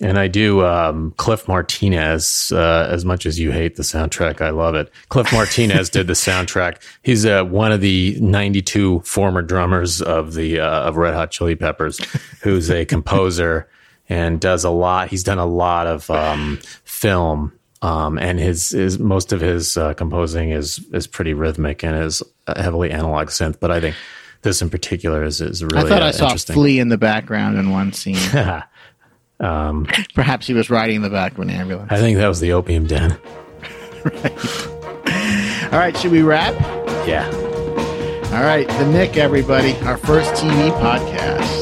and 0.00 0.18
I 0.18 0.28
do 0.28 0.64
um, 0.64 1.12
Cliff 1.16 1.46
Martinez. 1.46 2.50
Uh, 2.54 2.88
as 2.90 3.04
much 3.04 3.26
as 3.26 3.38
you 3.38 3.52
hate 3.52 3.76
the 3.76 3.82
soundtrack, 3.82 4.40
I 4.40 4.50
love 4.50 4.74
it. 4.74 4.90
Cliff 5.08 5.30
Martinez 5.32 5.90
did 5.90 6.06
the 6.06 6.14
soundtrack. 6.14 6.82
He's 7.02 7.26
uh, 7.26 7.44
one 7.44 7.70
of 7.70 7.80
the 7.80 8.16
92 8.20 9.00
former 9.00 9.42
drummers 9.42 10.00
of 10.00 10.34
the 10.34 10.60
uh, 10.60 10.82
of 10.82 10.96
Red 10.96 11.14
Hot 11.14 11.30
Chili 11.30 11.54
Peppers, 11.54 11.98
who's 12.42 12.70
a 12.70 12.84
composer 12.84 13.68
and 14.08 14.40
does 14.40 14.64
a 14.64 14.70
lot. 14.70 15.08
He's 15.08 15.22
done 15.22 15.38
a 15.38 15.46
lot 15.46 15.86
of 15.86 16.10
um, 16.10 16.58
film, 16.84 17.52
um, 17.82 18.18
and 18.18 18.40
his, 18.40 18.70
his 18.70 18.98
most 18.98 19.32
of 19.32 19.40
his 19.40 19.76
uh, 19.76 19.94
composing 19.94 20.50
is 20.50 20.84
is 20.92 21.06
pretty 21.06 21.34
rhythmic 21.34 21.84
and 21.84 21.96
is 21.96 22.22
heavily 22.56 22.90
analog 22.90 23.28
synth. 23.28 23.60
But 23.60 23.70
I 23.70 23.80
think 23.80 23.96
this 24.42 24.62
in 24.62 24.70
particular 24.70 25.24
is 25.24 25.40
is 25.42 25.62
really. 25.62 25.84
I 25.84 25.88
thought 25.88 26.02
I 26.02 26.08
uh, 26.08 26.12
saw 26.12 26.34
Flea 26.36 26.78
in 26.78 26.88
the 26.88 26.98
background 26.98 27.58
in 27.58 27.70
one 27.70 27.92
scene. 27.92 28.16
Um, 29.40 29.86
Perhaps 30.14 30.46
he 30.46 30.54
was 30.54 30.70
riding 30.70 30.96
in 30.96 31.02
the 31.02 31.10
back 31.10 31.32
of 31.32 31.38
an 31.40 31.50
ambulance. 31.50 31.90
I 31.90 31.96
think 31.96 32.18
that 32.18 32.28
was 32.28 32.40
the 32.40 32.52
opium 32.52 32.86
den. 32.86 33.18
right. 34.04 34.66
All 35.72 35.78
right, 35.78 35.96
should 35.96 36.12
we 36.12 36.22
wrap? 36.22 36.54
Yeah. 37.06 37.26
All 38.32 38.42
right, 38.44 38.66
The 38.68 38.86
Knick, 38.90 39.16
everybody, 39.16 39.74
our 39.80 39.96
first 39.96 40.34
TV 40.34 40.70
podcast. 40.80 41.59